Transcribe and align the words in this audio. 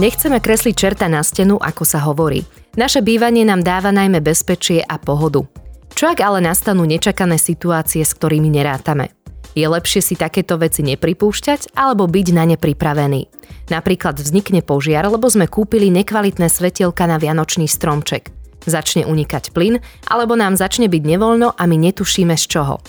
Nechceme 0.00 0.40
kresliť 0.40 0.72
čerta 0.72 1.12
na 1.12 1.20
stenu, 1.20 1.60
ako 1.60 1.84
sa 1.84 2.00
hovorí. 2.00 2.40
Naše 2.72 3.04
bývanie 3.04 3.44
nám 3.44 3.60
dáva 3.60 3.92
najmä 3.92 4.24
bezpečie 4.24 4.80
a 4.80 4.96
pohodu. 4.96 5.44
Čo 5.92 6.16
ak 6.16 6.24
ale 6.24 6.40
nastanú 6.40 6.88
nečakané 6.88 7.36
situácie, 7.36 8.00
s 8.00 8.16
ktorými 8.16 8.48
nerátame? 8.48 9.12
Je 9.52 9.68
lepšie 9.68 10.00
si 10.00 10.16
takéto 10.16 10.56
veci 10.56 10.80
nepripúšťať 10.88 11.76
alebo 11.76 12.08
byť 12.08 12.26
na 12.32 12.48
ne 12.48 12.56
pripravený. 12.56 13.28
Napríklad 13.68 14.16
vznikne 14.16 14.64
požiar, 14.64 15.04
lebo 15.04 15.28
sme 15.28 15.44
kúpili 15.44 15.92
nekvalitné 15.92 16.48
svetielka 16.48 17.04
na 17.04 17.20
vianočný 17.20 17.68
stromček. 17.68 18.32
Začne 18.64 19.04
unikať 19.04 19.52
plyn, 19.52 19.84
alebo 20.08 20.32
nám 20.32 20.56
začne 20.56 20.88
byť 20.88 21.02
nevoľno 21.04 21.60
a 21.60 21.62
my 21.68 21.76
netušíme 21.76 22.40
z 22.40 22.44
čoho. 22.48 22.80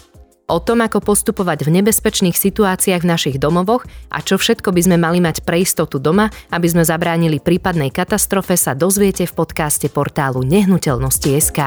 O 0.51 0.59
tom, 0.59 0.83
ako 0.83 0.99
postupovať 0.99 1.63
v 1.63 1.79
nebezpečných 1.79 2.35
situáciách 2.35 3.07
v 3.07 3.11
našich 3.15 3.37
domovoch 3.39 3.87
a 4.11 4.19
čo 4.19 4.35
všetko 4.35 4.75
by 4.75 4.81
sme 4.83 4.97
mali 4.99 5.23
mať 5.23 5.47
pre 5.47 5.63
istotu 5.63 5.95
doma, 5.95 6.27
aby 6.51 6.67
sme 6.67 6.83
zabránili 6.83 7.39
prípadnej 7.39 7.87
katastrofe, 7.87 8.59
sa 8.59 8.75
dozviete 8.75 9.23
v 9.23 9.31
podcaste 9.31 9.87
portálu 9.87 10.43
Nehnuteľnosti.sk. 10.43 11.59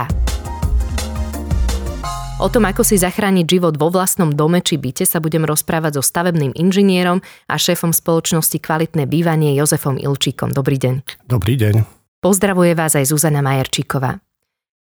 O 2.44 2.52
tom, 2.52 2.68
ako 2.68 2.84
si 2.84 3.00
zachrániť 3.00 3.46
život 3.48 3.80
vo 3.80 3.88
vlastnom 3.88 4.28
dome 4.28 4.60
či 4.60 4.76
byte 4.76 5.08
sa 5.08 5.16
budem 5.16 5.48
rozprávať 5.48 5.96
so 5.96 6.02
stavebným 6.04 6.52
inžinierom 6.52 7.24
a 7.48 7.56
šéfom 7.56 7.96
spoločnosti 7.96 8.60
Kvalitné 8.60 9.08
bývanie 9.08 9.56
Jozefom 9.56 9.96
Ilčíkom. 9.96 10.52
Dobrý 10.52 10.76
deň. 10.76 11.24
Dobrý 11.24 11.56
deň. 11.56 11.88
Pozdravuje 12.20 12.76
vás 12.76 12.92
aj 13.00 13.08
Zuzana 13.08 13.40
Majerčíková. 13.40 14.20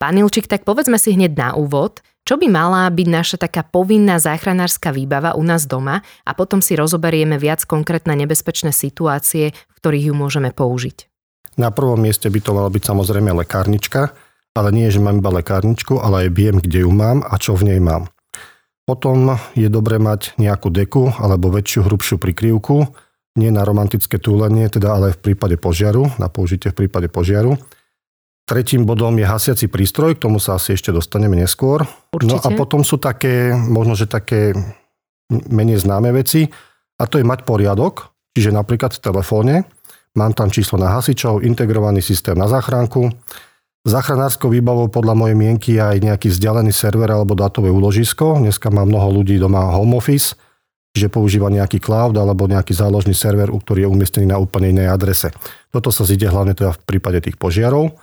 Pán 0.02 0.19
Ilčík, 0.19 0.51
tak 0.51 0.66
povedzme 0.66 0.98
si 0.98 1.15
hneď 1.15 1.33
na 1.38 1.48
úvod, 1.55 2.02
čo 2.27 2.34
by 2.34 2.51
mala 2.51 2.91
byť 2.91 3.06
naša 3.06 3.37
taká 3.38 3.62
povinná 3.62 4.19
záchranárska 4.19 4.91
výbava 4.91 5.38
u 5.38 5.47
nás 5.47 5.70
doma 5.70 6.02
a 6.27 6.34
potom 6.34 6.59
si 6.59 6.75
rozoberieme 6.75 7.38
viac 7.38 7.62
konkrétne 7.62 8.19
nebezpečné 8.19 8.75
situácie, 8.75 9.55
v 9.55 9.75
ktorých 9.78 10.11
ju 10.11 10.14
môžeme 10.19 10.50
použiť. 10.50 11.06
Na 11.55 11.70
prvom 11.70 12.03
mieste 12.03 12.27
by 12.27 12.41
to 12.42 12.50
mala 12.50 12.67
byť 12.67 12.83
samozrejme 12.83 13.31
lekárnička, 13.47 14.11
ale 14.59 14.75
nie, 14.75 14.91
že 14.91 14.98
mám 14.98 15.22
iba 15.22 15.39
lekárničku, 15.39 16.03
ale 16.03 16.27
aj 16.27 16.28
viem, 16.34 16.59
kde 16.59 16.83
ju 16.83 16.91
mám 16.91 17.22
a 17.22 17.39
čo 17.39 17.55
v 17.55 17.70
nej 17.70 17.78
mám. 17.78 18.11
Potom 18.83 19.39
je 19.55 19.70
dobré 19.70 20.03
mať 20.03 20.34
nejakú 20.34 20.66
deku 20.75 21.14
alebo 21.14 21.55
väčšiu, 21.55 21.87
hrubšiu 21.87 22.19
prikryvku, 22.19 22.91
nie 23.39 23.55
na 23.55 23.62
romantické 23.62 24.19
túlenie, 24.19 24.66
teda 24.66 24.98
ale 24.98 25.14
v 25.14 25.31
prípade 25.31 25.55
požiaru, 25.62 26.11
na 26.19 26.27
použitie 26.27 26.75
v 26.75 26.84
prípade 26.91 27.06
požiaru. 27.06 27.55
Tretím 28.43 28.83
bodom 28.83 29.15
je 29.15 29.27
hasiaci 29.27 29.71
prístroj, 29.71 30.19
k 30.19 30.27
tomu 30.27 30.43
sa 30.43 30.59
asi 30.59 30.75
ešte 30.75 30.91
dostaneme 30.91 31.39
neskôr. 31.39 31.87
Určite. 32.11 32.31
No 32.31 32.37
a 32.43 32.49
potom 32.59 32.83
sú 32.83 32.99
také, 32.99 33.55
možno, 33.55 33.95
že 33.95 34.11
také 34.11 34.51
menej 35.31 35.81
známe 35.81 36.11
veci, 36.11 36.51
a 36.99 37.07
to 37.07 37.23
je 37.23 37.25
mať 37.25 37.47
poriadok, 37.47 38.11
čiže 38.34 38.51
napríklad 38.51 38.99
v 38.99 39.03
telefóne, 39.03 39.55
mám 40.19 40.34
tam 40.34 40.51
číslo 40.51 40.77
na 40.77 40.93
hasičov, 40.93 41.47
integrovaný 41.47 42.03
systém 42.03 42.34
na 42.37 42.51
záchranku, 42.51 43.15
záchranárskou 43.83 44.51
výbavou 44.51 44.87
podľa 44.87 45.15
mojej 45.19 45.37
mienky 45.39 45.73
aj 45.83 45.99
nejaký 46.03 46.31
vzdialený 46.31 46.71
server 46.71 47.11
alebo 47.11 47.34
dátové 47.34 47.71
úložisko. 47.71 48.39
Dneska 48.39 48.71
má 48.71 48.87
mnoho 48.87 49.23
ľudí 49.23 49.39
doma 49.43 49.75
home 49.75 49.99
office, 49.99 50.39
čiže 50.95 51.11
používa 51.11 51.51
nejaký 51.51 51.83
cloud 51.83 52.15
alebo 52.15 52.47
nejaký 52.47 52.77
záložný 52.77 53.17
server, 53.17 53.51
ktorý 53.51 53.87
je 53.87 53.91
umiestnený 53.91 54.31
na 54.31 54.39
úplne 54.39 54.71
inej 54.71 54.93
adrese. 54.93 55.34
Toto 55.75 55.91
sa 55.91 56.06
zide 56.06 56.31
hlavne 56.31 56.55
teda 56.55 56.77
v 56.77 56.81
prípade 56.87 57.19
tých 57.27 57.34
požiarov. 57.34 57.99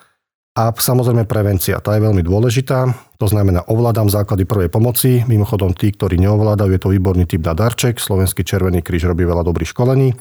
A 0.60 0.76
samozrejme 0.76 1.24
prevencia, 1.24 1.80
tá 1.80 1.96
je 1.96 2.04
veľmi 2.04 2.20
dôležitá. 2.20 2.92
To 3.16 3.28
znamená, 3.32 3.64
ovládam 3.72 4.12
základy 4.12 4.44
prvej 4.44 4.68
pomoci. 4.68 5.24
Mimochodom, 5.24 5.72
tí, 5.72 5.96
ktorí 5.96 6.20
neovládajú, 6.20 6.76
je 6.76 6.82
to 6.84 6.92
výborný 6.92 7.24
typ 7.24 7.48
na 7.48 7.56
darček. 7.56 7.96
Slovenský 7.96 8.44
Červený 8.44 8.84
kríž 8.84 9.08
robí 9.08 9.24
veľa 9.24 9.48
dobrých 9.48 9.72
školení. 9.72 10.20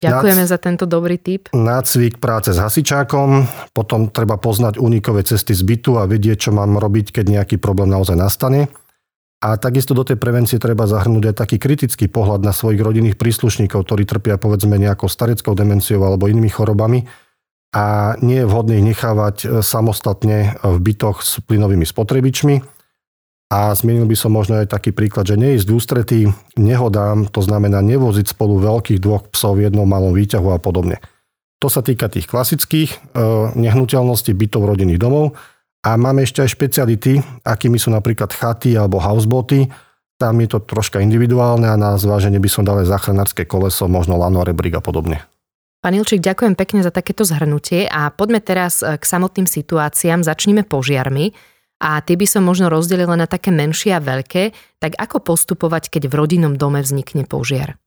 Ďakujeme 0.00 0.44
Nac... 0.44 0.48
za 0.48 0.56
tento 0.56 0.88
dobrý 0.88 1.20
tip. 1.20 1.52
Nácvik 1.52 2.16
práce 2.16 2.56
s 2.56 2.60
hasičákom, 2.60 3.44
potom 3.76 4.08
treba 4.08 4.40
poznať 4.40 4.80
únikové 4.80 5.20
cesty 5.20 5.52
z 5.52 5.68
bytu 5.68 6.00
a 6.00 6.08
vedieť, 6.08 6.48
čo 6.48 6.50
mám 6.56 6.80
robiť, 6.80 7.20
keď 7.20 7.24
nejaký 7.28 7.56
problém 7.60 7.92
naozaj 7.92 8.16
nastane. 8.16 8.72
A 9.44 9.60
takisto 9.60 9.92
do 9.92 10.00
tej 10.00 10.16
prevencie 10.16 10.56
treba 10.56 10.88
zahrnúť 10.88 11.32
aj 11.32 11.44
taký 11.44 11.56
kritický 11.60 12.08
pohľad 12.08 12.40
na 12.40 12.56
svojich 12.56 12.80
rodinných 12.80 13.20
príslušníkov, 13.20 13.84
ktorí 13.84 14.08
trpia 14.08 14.40
povedzme 14.40 14.80
nejakou 14.80 15.12
stareckou 15.12 15.52
demenciou 15.52 16.00
alebo 16.08 16.24
inými 16.24 16.48
chorobami 16.48 17.04
a 17.74 18.14
nie 18.22 18.42
je 18.42 18.48
vhodné 18.48 18.78
ich 18.78 18.88
nechávať 18.94 19.36
e, 19.42 19.46
samostatne 19.60 20.58
v 20.62 20.78
bytoch 20.78 21.22
s 21.24 21.42
plynovými 21.42 21.84
spotrebičmi. 21.84 22.62
A 23.46 23.70
zmienil 23.70 24.10
by 24.10 24.16
som 24.18 24.34
možno 24.34 24.58
aj 24.58 24.74
taký 24.74 24.90
príklad, 24.90 25.30
že 25.30 25.38
neísť 25.38 25.66
v 25.70 25.76
ústretí 25.78 26.20
nehodám, 26.58 27.30
to 27.30 27.38
znamená 27.38 27.78
nevoziť 27.78 28.34
spolu 28.34 28.58
veľkých 28.58 28.98
dvoch 28.98 29.30
psov 29.30 29.62
v 29.62 29.70
jednom 29.70 29.86
malom 29.86 30.10
výťahu 30.10 30.50
a 30.50 30.58
podobne. 30.58 30.98
To 31.62 31.70
sa 31.70 31.80
týka 31.80 32.10
tých 32.10 32.26
klasických 32.26 32.90
e, 32.90 32.98
nehnuteľností 33.54 34.34
bytov 34.34 34.66
rodinných 34.66 35.00
domov. 35.00 35.38
A 35.86 35.94
máme 35.94 36.26
ešte 36.26 36.42
aj 36.42 36.50
špeciality, 36.58 37.22
akými 37.46 37.78
sú 37.78 37.94
napríklad 37.94 38.34
chaty 38.34 38.74
alebo 38.74 38.98
houseboty. 38.98 39.70
Tam 40.18 40.34
je 40.42 40.48
to 40.50 40.58
troška 40.66 40.98
individuálne 40.98 41.70
a 41.70 41.78
na 41.78 41.94
zváženie 41.94 42.42
by 42.42 42.50
som 42.50 42.66
dal 42.66 42.82
aj 42.82 42.90
záchranárske 42.90 43.46
koleso, 43.46 43.86
možno 43.86 44.18
lano, 44.18 44.42
rebrík 44.42 44.74
a 44.74 44.82
podobne. 44.82 45.22
Pán 45.86 45.94
Ilčík, 45.94 46.18
ďakujem 46.18 46.58
pekne 46.58 46.82
za 46.82 46.90
takéto 46.90 47.22
zhrnutie 47.22 47.86
a 47.86 48.10
poďme 48.10 48.42
teraz 48.42 48.82
e, 48.82 48.98
k 48.98 49.04
samotným 49.06 49.46
situáciám. 49.46 50.26
Začníme 50.26 50.66
požiarmi 50.66 51.30
a 51.78 52.02
tie 52.02 52.18
by 52.18 52.26
som 52.26 52.42
možno 52.42 52.66
rozdelila 52.66 53.14
na 53.14 53.30
také 53.30 53.54
menšie 53.54 53.94
a 53.94 54.02
veľké. 54.02 54.50
Tak 54.82 54.98
ako 54.98 55.22
postupovať, 55.22 55.94
keď 55.94 56.10
v 56.10 56.18
rodinnom 56.18 56.58
dome 56.58 56.82
vznikne 56.82 57.22
požiar? 57.22 57.78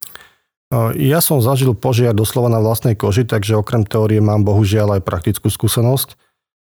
E, 0.71 0.95
ja 1.11 1.19
som 1.19 1.43
zažil 1.43 1.75
požiar 1.75 2.15
doslova 2.15 2.47
na 2.47 2.63
vlastnej 2.63 2.95
koži, 2.95 3.27
takže 3.27 3.59
okrem 3.59 3.83
teórie 3.83 4.23
mám 4.23 4.47
bohužiaľ 4.47 4.95
aj 4.95 5.01
praktickú 5.03 5.51
skúsenosť. 5.51 6.15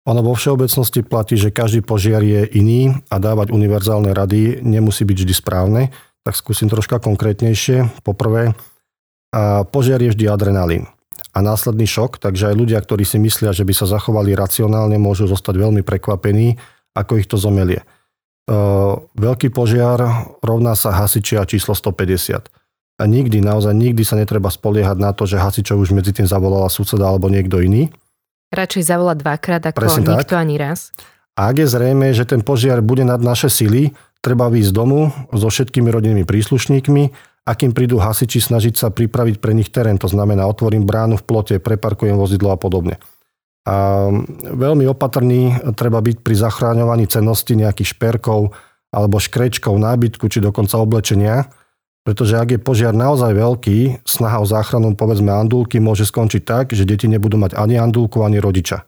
Ono 0.07 0.23
vo 0.23 0.39
všeobecnosti 0.39 1.03
platí, 1.03 1.35
že 1.35 1.51
každý 1.51 1.83
požiar 1.83 2.23
je 2.23 2.47
iný 2.55 2.95
a 3.11 3.19
dávať 3.19 3.51
univerzálne 3.51 4.15
rady 4.15 4.63
nemusí 4.63 5.03
byť 5.03 5.17
vždy 5.19 5.33
správne. 5.35 5.91
Tak 6.23 6.39
skúsim 6.39 6.71
troška 6.71 7.03
konkrétnejšie. 7.03 8.07
Poprvé, 8.07 8.55
požiar 9.75 9.99
je 9.99 10.15
vždy 10.15 10.31
adrenalín 10.31 10.94
a 11.35 11.39
následný 11.43 11.83
šok, 11.83 12.17
takže 12.21 12.51
aj 12.51 12.55
ľudia, 12.55 12.79
ktorí 12.79 13.03
si 13.03 13.19
myslia, 13.19 13.51
že 13.51 13.67
by 13.67 13.73
sa 13.75 13.85
zachovali 13.87 14.31
racionálne, 14.31 14.95
môžu 14.95 15.27
zostať 15.27 15.55
veľmi 15.59 15.81
prekvapení, 15.83 16.55
ako 16.95 17.19
ich 17.19 17.27
to 17.27 17.35
zomelie. 17.35 17.83
E, 17.83 17.85
veľký 19.19 19.51
požiar 19.51 19.99
rovná 20.39 20.77
sa 20.79 20.95
hasičia 20.95 21.43
číslo 21.43 21.75
150. 21.75 22.47
A 22.95 23.03
nikdy, 23.03 23.43
naozaj 23.43 23.75
nikdy 23.75 24.07
sa 24.07 24.15
netreba 24.15 24.47
spoliehať 24.47 24.95
na 24.95 25.11
to, 25.11 25.27
že 25.27 25.35
hasičov 25.35 25.83
už 25.83 25.91
medzi 25.91 26.15
tým 26.15 26.23
zavolala 26.23 26.71
suseda 26.71 27.11
alebo 27.11 27.27
niekto 27.27 27.59
iný. 27.59 27.91
Radšej 28.55 28.87
zavolať 28.87 29.17
dvakrát 29.19 29.63
ako 29.67 29.79
Presne 29.83 30.07
nikto 30.07 30.35
tak. 30.37 30.43
ani 30.47 30.55
raz. 30.55 30.95
A 31.35 31.51
ak 31.51 31.59
je 31.59 31.67
zrejme, 31.67 32.15
že 32.15 32.23
ten 32.23 32.39
požiar 32.39 32.79
bude 32.79 33.03
nad 33.03 33.19
naše 33.19 33.51
sily, 33.51 33.91
treba 34.23 34.47
výjsť 34.47 34.71
z 34.71 34.73
domu 34.73 35.11
so 35.35 35.51
všetkými 35.51 35.91
rodinnými 35.91 36.23
príslušníkmi 36.23 37.34
akým 37.45 37.77
prídu 37.77 38.01
hasiči 38.01 38.41
snažiť 38.41 38.73
sa 38.73 38.89
pripraviť 38.89 39.37
pre 39.37 39.53
nich 39.53 39.69
terén. 39.69 40.01
To 40.01 40.09
znamená, 40.09 40.49
otvorím 40.49 40.83
bránu 40.83 41.21
v 41.21 41.25
plote, 41.29 41.55
preparkujem 41.61 42.17
vozidlo 42.17 42.49
a 42.49 42.57
podobne. 42.57 42.97
A 43.65 44.09
veľmi 44.49 44.85
opatrný 44.89 45.57
treba 45.77 46.01
byť 46.01 46.21
pri 46.21 46.35
zachráňovaní 46.37 47.05
cennosti 47.09 47.53
nejakých 47.53 47.97
šperkov 47.97 48.53
alebo 48.93 49.17
škrečkov, 49.21 49.77
nábytku 49.77 50.25
či 50.29 50.41
dokonca 50.41 50.77
oblečenia, 50.77 51.49
pretože 52.05 52.37
ak 52.37 52.49
je 52.53 52.59
požiar 52.61 52.93
naozaj 52.93 53.33
veľký, 53.33 54.05
snaha 54.05 54.37
o 54.37 54.45
záchranu 54.45 54.93
povedzme 54.93 55.33
andulky 55.33 55.81
môže 55.81 56.05
skončiť 56.05 56.41
tak, 56.45 56.65
že 56.77 56.85
deti 56.85 57.09
nebudú 57.09 57.41
mať 57.41 57.57
ani 57.57 57.81
andulku, 57.81 58.21
ani 58.21 58.37
rodiča. 58.37 58.85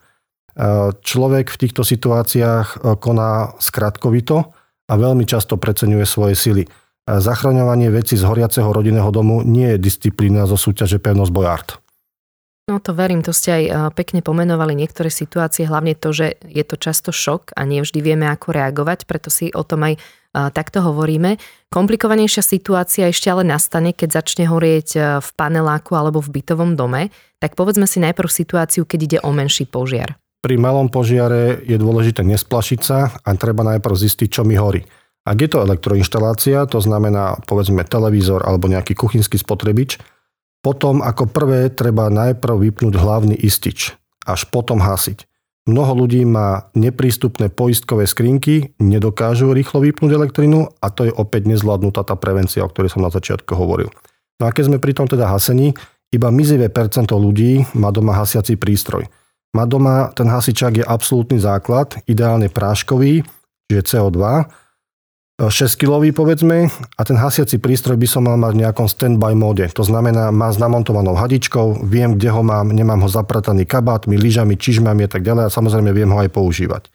Človek 1.01 1.53
v 1.53 1.59
týchto 1.61 1.81
situáciách 1.81 2.97
koná 3.01 3.57
skratkovito 3.57 4.53
a 4.89 4.93
veľmi 4.93 5.25
často 5.25 5.57
preceňuje 5.57 6.05
svoje 6.05 6.33
sily 6.37 6.63
zachraňovanie 7.07 7.87
veci 7.87 8.19
z 8.19 8.27
horiaceho 8.27 8.67
rodinného 8.67 9.07
domu 9.15 9.39
nie 9.41 9.73
je 9.75 9.77
disciplína 9.79 10.43
zo 10.43 10.59
súťaže 10.59 10.99
Pevnosť 10.99 11.31
Bojard. 11.31 11.69
No 12.67 12.83
to 12.83 12.91
verím, 12.91 13.23
to 13.23 13.31
ste 13.31 13.49
aj 13.55 13.63
e, 13.63 13.71
pekne 13.95 14.19
pomenovali 14.19 14.75
niektoré 14.75 15.07
situácie, 15.07 15.63
hlavne 15.63 15.95
to, 15.95 16.11
že 16.11 16.35
je 16.43 16.63
to 16.67 16.75
často 16.75 17.15
šok 17.15 17.55
a 17.55 17.63
nie 17.63 17.79
vždy 17.79 18.03
vieme, 18.03 18.27
ako 18.27 18.51
reagovať, 18.51 19.07
preto 19.07 19.31
si 19.31 19.55
o 19.55 19.63
tom 19.63 19.87
aj 19.87 19.95
e, 19.95 19.99
takto 20.51 20.83
hovoríme. 20.83 21.39
Komplikovanejšia 21.71 22.43
situácia 22.43 23.07
ešte 23.07 23.31
ale 23.31 23.47
nastane, 23.47 23.95
keď 23.95 24.19
začne 24.19 24.51
horieť 24.51 24.89
e, 24.99 24.99
v 25.23 25.29
paneláku 25.39 25.95
alebo 25.95 26.19
v 26.19 26.43
bytovom 26.43 26.75
dome. 26.75 27.07
Tak 27.39 27.55
povedzme 27.55 27.87
si 27.87 28.03
najprv 28.03 28.27
situáciu, 28.27 28.83
keď 28.83 28.99
ide 28.99 29.19
o 29.23 29.31
menší 29.31 29.63
požiar. 29.63 30.19
Pri 30.43 30.59
malom 30.59 30.91
požiare 30.91 31.63
je 31.63 31.79
dôležité 31.79 32.27
nesplašiť 32.27 32.79
sa 32.83 33.15
a 33.15 33.29
treba 33.39 33.63
najprv 33.63 33.95
zistiť, 33.95 34.27
čo 34.27 34.43
mi 34.43 34.59
horí. 34.59 34.83
Ak 35.27 35.43
je 35.43 35.51
to 35.51 35.59
elektroinštalácia, 35.67 36.63
to 36.71 36.79
znamená 36.79 37.35
povedzme 37.43 37.83
televízor 37.83 38.47
alebo 38.47 38.71
nejaký 38.71 38.95
kuchynský 38.95 39.35
spotrebič, 39.35 39.99
potom 40.63 41.03
ako 41.03 41.27
prvé 41.27 41.67
treba 41.67 42.07
najprv 42.07 42.55
vypnúť 42.55 42.95
hlavný 42.95 43.35
istič, 43.35 43.91
až 44.23 44.47
potom 44.47 44.79
hasiť. 44.79 45.27
Mnoho 45.67 46.07
ľudí 46.07 46.23
má 46.23 46.71
neprístupné 46.79 47.51
poistkové 47.51 48.07
skrinky, 48.07 48.71
nedokážu 48.79 49.51
rýchlo 49.51 49.83
vypnúť 49.83 50.15
elektrinu 50.15 50.71
a 50.79 50.87
to 50.87 51.11
je 51.11 51.13
opäť 51.13 51.51
nezvládnutá 51.51 52.07
tá 52.07 52.15
prevencia, 52.15 52.63
o 52.63 52.71
ktorej 52.71 52.95
som 52.95 53.03
na 53.03 53.11
začiatku 53.11 53.51
hovoril. 53.51 53.91
No 54.39 54.47
a 54.47 54.55
keď 54.55 54.71
sme 54.71 54.79
pri 54.79 54.95
tom 54.95 55.11
teda 55.11 55.27
hasení, 55.27 55.75
Iba 56.07 56.31
mizivé 56.31 56.71
percento 56.71 57.19
ľudí 57.19 57.67
má 57.75 57.91
doma 57.91 58.15
hasiaci 58.15 58.55
prístroj. 58.55 59.03
Má 59.51 59.67
doma, 59.67 60.07
ten 60.15 60.27
hasičák 60.31 60.79
je 60.79 60.85
absolútny 60.87 61.35
základ, 61.35 61.99
ideálne 62.07 62.47
práškový, 62.47 63.27
čiže 63.67 63.81
CO2, 63.83 64.47
6-kilový 65.37 66.17
povedzme 66.17 66.65
a 66.97 67.01
ten 67.05 67.13
hasiaci 67.13 67.61
prístroj 67.61 67.93
by 67.93 68.07
som 68.09 68.25
mal 68.25 68.41
mať 68.41 68.57
v 68.57 68.61
nejakom 68.65 68.89
stand-by 68.89 69.37
móde. 69.37 69.69
To 69.77 69.85
znamená, 69.85 70.33
má 70.33 70.49
s 70.49 70.57
namontovanou 70.57 71.13
hadičkou, 71.13 71.85
viem, 71.85 72.17
kde 72.17 72.33
ho 72.33 72.41
mám, 72.41 72.73
nemám 72.73 73.05
ho 73.05 73.09
zaprataný 73.09 73.69
kabátmi, 73.69 74.17
lyžami, 74.17 74.57
čižmami 74.57 75.05
a 75.05 75.09
tak 75.13 75.21
ďalej 75.21 75.43
a 75.45 75.53
samozrejme 75.53 75.93
viem 75.93 76.09
ho 76.09 76.17
aj 76.17 76.33
používať. 76.33 76.89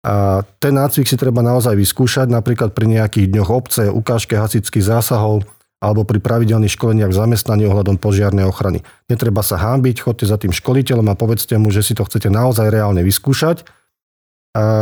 A 0.00 0.40
ten 0.64 0.72
nácvik 0.72 1.04
si 1.04 1.20
treba 1.20 1.44
naozaj 1.44 1.76
vyskúšať, 1.76 2.32
napríklad 2.32 2.72
pri 2.72 2.88
nejakých 2.88 3.36
dňoch 3.36 3.50
obce, 3.52 3.92
ukážke 3.92 4.40
hasičských 4.40 4.88
zásahov, 4.88 5.44
alebo 5.78 6.02
pri 6.02 6.18
pravidelných 6.18 6.74
školeniach 6.74 7.12
v 7.12 7.18
zamestnaní 7.20 7.68
ohľadom 7.70 8.02
požiarnej 8.02 8.48
ochrany. 8.48 8.82
Netreba 9.06 9.46
sa 9.46 9.60
hábiť, 9.60 10.02
chodte 10.02 10.26
za 10.26 10.40
tým 10.40 10.50
školiteľom 10.50 11.06
a 11.06 11.18
povedzte 11.18 11.54
mu, 11.60 11.70
že 11.70 11.86
si 11.86 11.94
to 11.94 12.02
chcete 12.02 12.32
naozaj 12.32 12.66
reálne 12.72 13.04
vyskúšať, 13.04 13.62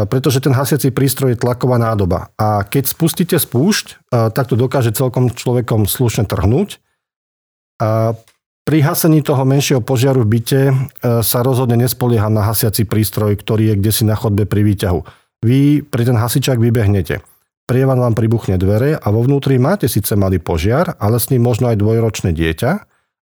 pretože 0.06 0.40
ten 0.40 0.56
hasiaci 0.56 0.94
prístroj 0.94 1.37
je 1.37 1.43
tlaková 1.43 1.76
nádoba. 1.76 2.32
A 2.40 2.64
keď 2.64 2.88
spustíte 2.88 3.37
spúšť, 3.37 4.08
tak 4.08 4.49
to 4.49 4.56
dokáže 4.56 4.94
celkom 4.96 5.28
človekom 5.28 5.84
slušne 5.84 6.25
trhnúť. 6.25 6.81
A 7.82 8.17
pri 8.67 8.78
hasení 8.82 9.23
toho 9.23 9.46
menšieho 9.46 9.78
požiaru 9.78 10.26
v 10.26 10.40
byte 10.40 10.61
e, 10.67 10.75
sa 11.23 11.38
rozhodne 11.46 11.78
nespolieham 11.78 12.34
na 12.34 12.43
hasiaci 12.50 12.82
prístroj, 12.82 13.38
ktorý 13.38 13.70
je 13.70 13.75
kde 13.78 13.93
si 13.94 14.02
na 14.02 14.19
chodbe 14.19 14.43
pri 14.43 14.67
výťahu. 14.67 15.00
Vy 15.46 15.87
pri 15.87 16.02
ten 16.02 16.19
hasičák 16.19 16.58
vybehnete 16.58 17.22
prievan 17.67 17.99
vám 17.99 18.14
pribuchne 18.14 18.56
dvere 18.56 18.94
a 18.94 19.06
vo 19.11 19.26
vnútri 19.26 19.58
máte 19.58 19.90
síce 19.90 20.14
malý 20.14 20.38
požiar, 20.38 20.94
ale 21.02 21.19
s 21.19 21.29
ním 21.34 21.43
možno 21.43 21.69
aj 21.69 21.82
dvojročné 21.82 22.31
dieťa 22.31 22.70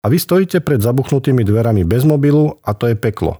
a 0.02 0.06
vy 0.10 0.18
stojíte 0.18 0.58
pred 0.66 0.82
zabuchnutými 0.82 1.46
dverami 1.46 1.86
bez 1.86 2.02
mobilu 2.02 2.58
a 2.66 2.74
to 2.74 2.90
je 2.90 2.98
peklo, 2.98 3.38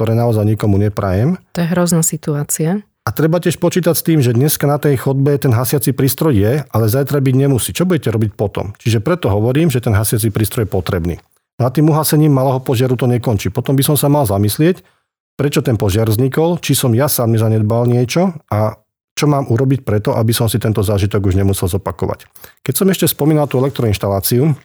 ktoré 0.00 0.16
naozaj 0.16 0.48
nikomu 0.48 0.80
neprajem. 0.80 1.36
To 1.52 1.60
je 1.60 1.68
hrozná 1.68 2.00
situácia. 2.00 2.80
A 3.04 3.12
treba 3.12 3.36
tiež 3.36 3.60
počítať 3.60 3.92
s 3.92 4.00
tým, 4.00 4.24
že 4.24 4.32
dneska 4.32 4.64
na 4.64 4.80
tej 4.80 4.96
chodbe 4.96 5.36
ten 5.36 5.52
hasiaci 5.52 5.92
prístroj 5.92 6.32
je, 6.32 6.52
ale 6.64 6.84
zajtra 6.88 7.20
byť 7.20 7.34
nemusí. 7.36 7.76
Čo 7.76 7.84
budete 7.84 8.08
robiť 8.08 8.32
potom? 8.32 8.72
Čiže 8.80 9.04
preto 9.04 9.28
hovorím, 9.28 9.68
že 9.68 9.84
ten 9.84 9.92
hasiaci 9.92 10.32
prístroj 10.32 10.64
je 10.64 10.72
potrebný. 10.72 11.16
No 11.60 11.68
a 11.68 11.72
tým 11.72 11.92
uhasením 11.92 12.32
malého 12.32 12.64
požiaru 12.64 12.96
to 12.96 13.04
nekončí. 13.04 13.52
Potom 13.52 13.76
by 13.76 13.84
som 13.84 13.96
sa 14.00 14.08
mal 14.08 14.24
zamyslieť, 14.24 14.80
prečo 15.36 15.60
ten 15.60 15.76
požiar 15.76 16.08
vznikol, 16.08 16.56
či 16.64 16.72
som 16.72 16.96
ja 16.96 17.04
sám 17.04 17.36
nezanedbal 17.36 17.84
niečo 17.84 18.32
a 18.48 18.80
čo 19.12 19.28
mám 19.28 19.52
urobiť 19.52 19.84
preto, 19.84 20.16
aby 20.16 20.32
som 20.32 20.48
si 20.48 20.56
tento 20.56 20.80
zážitok 20.80 21.28
už 21.28 21.36
nemusel 21.36 21.68
zopakovať. 21.68 22.24
Keď 22.64 22.72
som 22.72 22.88
ešte 22.88 23.04
spomínal 23.04 23.52
tú 23.52 23.60
elektroinštaláciu, 23.60 24.56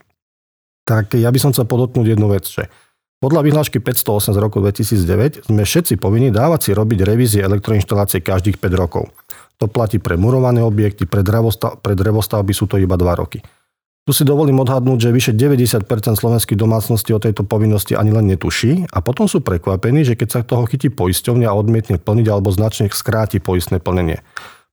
tak 0.88 1.12
ja 1.20 1.28
by 1.28 1.40
som 1.44 1.52
chcel 1.52 1.68
podotknúť 1.68 2.16
jednu 2.16 2.32
vec, 2.32 2.48
že 2.48 2.72
podľa 3.26 3.42
vyhlášky 3.42 3.82
508 3.82 4.38
z 4.38 4.40
roku 4.40 4.62
2009 4.62 5.50
sme 5.50 5.66
všetci 5.66 5.98
povinni 5.98 6.30
dávať 6.30 6.70
si 6.70 6.72
robiť 6.78 7.00
revízie 7.02 7.42
elektroinštalácie 7.42 8.22
každých 8.22 8.62
5 8.62 8.70
rokov. 8.78 9.10
To 9.58 9.66
platí 9.66 9.98
pre 9.98 10.14
murované 10.14 10.62
objekty, 10.62 11.10
pre, 11.10 11.26
drevostav, 11.26 11.82
pre 11.82 11.98
drevostavby 11.98 12.54
sú 12.54 12.70
to 12.70 12.78
iba 12.78 12.94
2 12.94 13.02
roky. 13.18 13.42
Tu 14.06 14.14
si 14.14 14.22
dovolím 14.22 14.62
odhadnúť, 14.62 15.10
že 15.10 15.10
vyše 15.10 15.34
90% 15.34 15.90
slovenských 16.14 16.54
domácností 16.54 17.18
o 17.18 17.24
tejto 17.24 17.42
povinnosti 17.42 17.98
ani 17.98 18.14
len 18.14 18.30
netuší 18.30 18.86
a 18.94 19.02
potom 19.02 19.26
sú 19.26 19.42
prekvapení, 19.42 20.06
že 20.06 20.14
keď 20.14 20.28
sa 20.30 20.40
toho 20.46 20.70
chytí 20.70 20.94
poisťovňa 20.94 21.50
a 21.50 21.58
odmietne 21.58 21.98
plniť 21.98 22.28
alebo 22.30 22.54
značne 22.54 22.94
skráti 22.94 23.42
poistné 23.42 23.82
plnenie. 23.82 24.22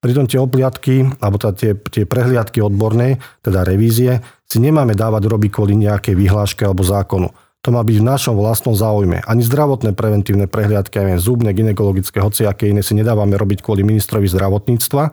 Pritom 0.04 0.28
tie 0.28 0.36
obliadky, 0.36 1.08
alebo 1.24 1.40
teda 1.40 1.56
tie, 1.56 1.72
tie 1.88 2.04
prehliadky 2.04 2.60
odborné, 2.60 3.16
teda 3.40 3.64
revízie, 3.64 4.20
si 4.44 4.60
nemáme 4.60 4.92
dávať 4.92 5.24
robiť 5.24 5.48
kvôli 5.48 5.72
nejakej 5.72 6.12
vyhláške 6.20 6.68
alebo 6.68 6.84
zákonu. 6.84 7.32
To 7.62 7.70
má 7.70 7.86
byť 7.86 7.96
v 8.02 8.08
našom 8.10 8.34
vlastnom 8.34 8.74
záujme. 8.74 9.22
Ani 9.22 9.42
zdravotné 9.46 9.94
preventívne 9.94 10.50
prehliadky, 10.50 10.98
aj 10.98 11.22
zubné, 11.22 11.54
ginekologické, 11.54 12.18
hociaké 12.18 12.66
iné 12.66 12.82
si 12.82 12.98
nedávame 12.98 13.38
robiť 13.38 13.62
kvôli 13.62 13.86
ministrovi 13.86 14.26
zdravotníctva, 14.26 15.04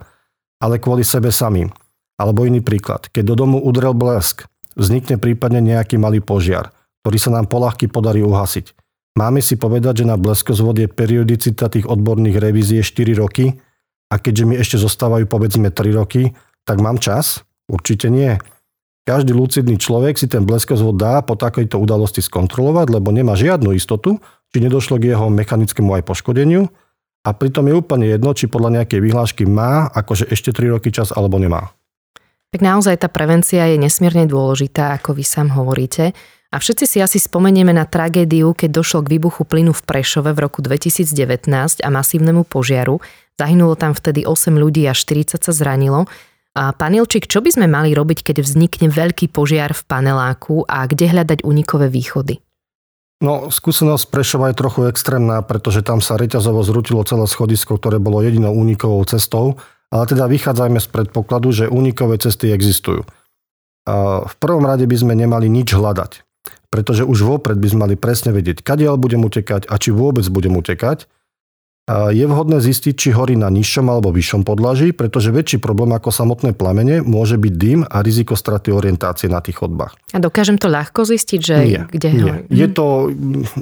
ale 0.58 0.82
kvôli 0.82 1.06
sebe 1.06 1.30
samým. 1.30 1.70
Alebo 2.18 2.50
iný 2.50 2.66
príklad. 2.66 3.08
Keď 3.14 3.24
do 3.24 3.36
domu 3.46 3.58
udrel 3.62 3.94
blesk, 3.94 4.50
vznikne 4.74 5.22
prípadne 5.22 5.62
nejaký 5.62 6.02
malý 6.02 6.26
požiar, 6.26 6.74
ktorý 7.06 7.18
sa 7.22 7.32
nám 7.38 7.46
polahky 7.48 7.86
podarí 7.86 8.26
uhasiť. 8.26 8.74
Máme 9.14 9.46
si 9.46 9.54
povedať, 9.54 10.04
že 10.04 10.10
na 10.10 10.18
bleskozvod 10.18 10.80
je 10.80 10.90
periodicita 10.90 11.70
tých 11.70 11.86
odborných 11.86 12.40
revízie 12.42 12.82
4 12.82 13.14
roky 13.20 13.62
a 14.10 14.16
keďže 14.18 14.44
mi 14.50 14.56
ešte 14.58 14.78
zostávajú 14.82 15.30
povedzme 15.30 15.70
3 15.70 15.94
roky, 15.94 16.34
tak 16.66 16.82
mám 16.82 16.98
čas? 16.98 17.46
Určite 17.70 18.10
nie. 18.10 18.42
Každý 19.10 19.34
lucidný 19.34 19.82
človek 19.82 20.22
si 20.22 20.30
ten 20.30 20.46
bleskozvod 20.46 20.94
dá 20.94 21.26
po 21.26 21.34
takejto 21.34 21.82
udalosti 21.82 22.22
skontrolovať, 22.22 22.94
lebo 22.94 23.10
nemá 23.10 23.34
žiadnu 23.34 23.74
istotu, 23.74 24.22
či 24.54 24.62
nedošlo 24.62 25.02
k 25.02 25.18
jeho 25.18 25.34
mechanickému 25.34 25.98
aj 25.98 26.06
poškodeniu 26.06 26.70
a 27.26 27.34
pritom 27.34 27.66
je 27.66 27.74
úplne 27.74 28.06
jedno, 28.06 28.38
či 28.38 28.46
podľa 28.46 28.78
nejakej 28.78 29.02
vyhlášky 29.02 29.50
má 29.50 29.90
akože 29.90 30.30
ešte 30.30 30.54
3 30.54 30.78
roky 30.78 30.94
čas 30.94 31.10
alebo 31.10 31.42
nemá. 31.42 31.74
Tak 32.54 32.62
naozaj 32.62 33.02
tá 33.02 33.10
prevencia 33.10 33.66
je 33.66 33.82
nesmierne 33.82 34.30
dôležitá, 34.30 35.02
ako 35.02 35.18
vy 35.18 35.26
sám 35.26 35.58
hovoríte. 35.58 36.14
A 36.54 36.62
všetci 36.62 36.86
si 36.86 36.98
asi 37.02 37.18
spomenieme 37.18 37.74
na 37.74 37.90
tragédiu, 37.90 38.54
keď 38.54 38.78
došlo 38.78 39.10
k 39.10 39.18
výbuchu 39.18 39.42
plynu 39.42 39.74
v 39.74 39.86
Prešove 39.90 40.38
v 40.38 40.40
roku 40.46 40.62
2019 40.62 41.50
a 41.82 41.90
masívnemu 41.90 42.46
požiaru. 42.46 43.02
Zahynulo 43.42 43.74
tam 43.74 43.98
vtedy 43.98 44.30
8 44.30 44.54
ľudí 44.54 44.86
a 44.86 44.94
40 44.94 45.42
sa 45.42 45.50
zranilo. 45.50 46.06
A 46.60 46.76
pán 46.76 46.92
Ilčík, 46.92 47.32
čo 47.32 47.40
by 47.40 47.56
sme 47.56 47.72
mali 47.72 47.96
robiť, 47.96 48.20
keď 48.20 48.44
vznikne 48.44 48.92
veľký 48.92 49.32
požiar 49.32 49.72
v 49.72 49.88
paneláku 49.88 50.68
a 50.68 50.84
kde 50.84 51.08
hľadať 51.08 51.48
unikové 51.48 51.88
východy? 51.88 52.44
No, 53.24 53.48
skúsenosť 53.48 54.12
Prešova 54.12 54.52
je 54.52 54.60
trochu 54.60 54.82
extrémna, 54.92 55.40
pretože 55.40 55.80
tam 55.88 56.04
sa 56.04 56.20
reťazovo 56.20 56.60
zrutilo 56.68 57.08
celé 57.08 57.24
schodisko, 57.32 57.80
ktoré 57.80 58.04
bolo 58.04 58.20
jedinou 58.20 58.52
únikovou 58.52 59.00
cestou 59.08 59.56
ale 59.90 60.06
teda 60.06 60.30
vychádzajme 60.30 60.80
z 60.80 60.88
predpokladu, 60.90 61.50
že 61.50 61.66
únikové 61.66 62.22
cesty 62.22 62.54
existujú. 62.54 63.06
A 63.90 64.26
v 64.26 64.34
prvom 64.38 64.62
rade 64.62 64.86
by 64.86 64.98
sme 64.98 65.18
nemali 65.18 65.50
nič 65.50 65.74
hľadať, 65.74 66.22
pretože 66.70 67.02
už 67.02 67.26
vopred 67.26 67.58
by 67.58 67.68
sme 67.74 67.90
mali 67.90 67.96
presne 67.98 68.30
vedieť, 68.30 68.62
kadiaľ 68.62 69.02
budem 69.02 69.26
utekať 69.26 69.66
a 69.66 69.76
či 69.82 69.90
vôbec 69.90 70.26
budem 70.30 70.54
utekať. 70.54 71.10
Je 71.90 72.22
vhodné 72.30 72.62
zistiť, 72.62 72.94
či 72.94 73.10
horí 73.10 73.34
na 73.34 73.50
nižšom 73.50 73.90
alebo 73.90 74.14
vyššom 74.14 74.46
podlaží, 74.46 74.94
pretože 74.94 75.34
väčší 75.34 75.58
problém 75.58 75.90
ako 75.90 76.14
samotné 76.14 76.54
plamene 76.54 77.02
môže 77.02 77.42
byť 77.42 77.54
dym 77.58 77.82
a 77.82 78.06
riziko 78.06 78.38
straty 78.38 78.70
orientácie 78.70 79.26
na 79.26 79.42
tých 79.42 79.58
chodbách. 79.58 79.98
A 80.14 80.22
dokážem 80.22 80.62
to 80.62 80.70
ľahko 80.70 81.02
zistiť, 81.02 81.40
že 81.42 81.56
nie, 81.66 81.82
kde 81.90 82.10
nie. 82.14 82.22
Horí? 82.22 82.46
Je 82.54 82.68
to, 82.70 83.10